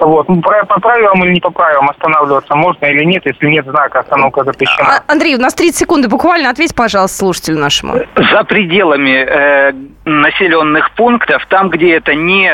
Вот. 0.00 0.28
Ну, 0.28 0.40
по 0.42 0.80
правилам 0.80 1.24
или 1.24 1.34
не 1.34 1.40
по 1.40 1.50
правилам 1.50 1.90
останавливаться 1.90 2.54
можно 2.54 2.86
или 2.86 3.04
нет, 3.04 3.24
если 3.24 3.46
нет 3.46 3.66
знака 3.66 4.00
«остановка 4.00 4.44
запрещена». 4.44 5.02
А, 5.06 5.12
Андрей, 5.12 5.36
у 5.36 5.40
нас 5.40 5.54
30 5.54 5.76
секунд, 5.76 6.06
буквально 6.08 6.50
ответь, 6.50 6.74
пожалуйста, 6.74 7.18
слушателю 7.18 7.58
нашему. 7.58 7.94
За 8.16 8.44
пределами 8.44 9.24
э, 9.26 9.72
населенных 10.06 10.92
пунктов, 10.92 11.44
там, 11.46 11.68
где 11.68 11.96
это 11.96 12.14
не 12.14 12.48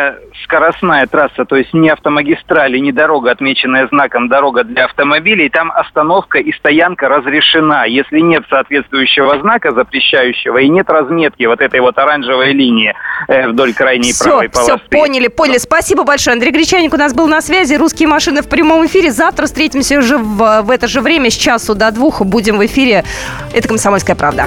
скоростная 0.45 1.07
трасса, 1.07 1.45
то 1.45 1.55
есть 1.55 1.73
не 1.75 1.91
автомагистрали, 1.91 2.79
не 2.79 2.93
дорога, 2.93 3.31
отмеченная 3.31 3.87
знаком 3.89 4.29
«дорога 4.29 4.65
для 4.65 4.87
автомобилей», 4.87 5.51
там 5.51 5.71
остановка 5.71 6.39
и 6.39 6.51
стоянка 6.53 7.09
разрешена. 7.09 7.85
Если 7.85 8.21
нет 8.21 8.45
соответствующего 8.49 9.39
знака, 9.41 9.73
запрещающего, 9.73 10.59
и 10.59 10.69
нет 10.69 10.89
разметки 10.89 11.45
вот 11.45 11.61
этой 11.61 11.81
вот 11.81 11.99
оранжевой 11.99 12.53
линии 12.53 12.95
э, 13.29 13.49
вдоль 13.49 13.75
крайней 13.75 14.13
все, 14.13 14.25
правой 14.25 14.49
полосы. 14.49 14.79
Все, 14.79 14.89
поняли, 14.89 15.29
поняли. 15.29 15.59
Спасибо 15.59 16.05
большое. 16.05 16.35
Андрей 16.35 16.53
Гречаник 16.53 16.95
у 16.95 16.97
нас 16.97 17.15
был 17.15 17.29
на 17.29 17.43
связи. 17.43 17.75
«Русские 17.75 18.09
машины» 18.09 18.41
в 18.41 18.49
прямом 18.49 18.87
эфире. 18.87 19.11
Завтра 19.11 19.45
встретимся 19.45 19.99
уже 19.99 20.17
в, 20.17 20.63
в 20.63 20.71
это 20.71 20.89
же 20.89 21.03
время, 21.03 21.29
с 21.29 21.35
часу 21.35 21.75
до 21.75 21.91
двух. 21.93 22.23
Будем 22.23 22.57
в 22.57 22.65
эфире. 22.65 23.05
Это 23.53 23.69
«Комсомольская 23.69 24.17
правда». 24.17 24.47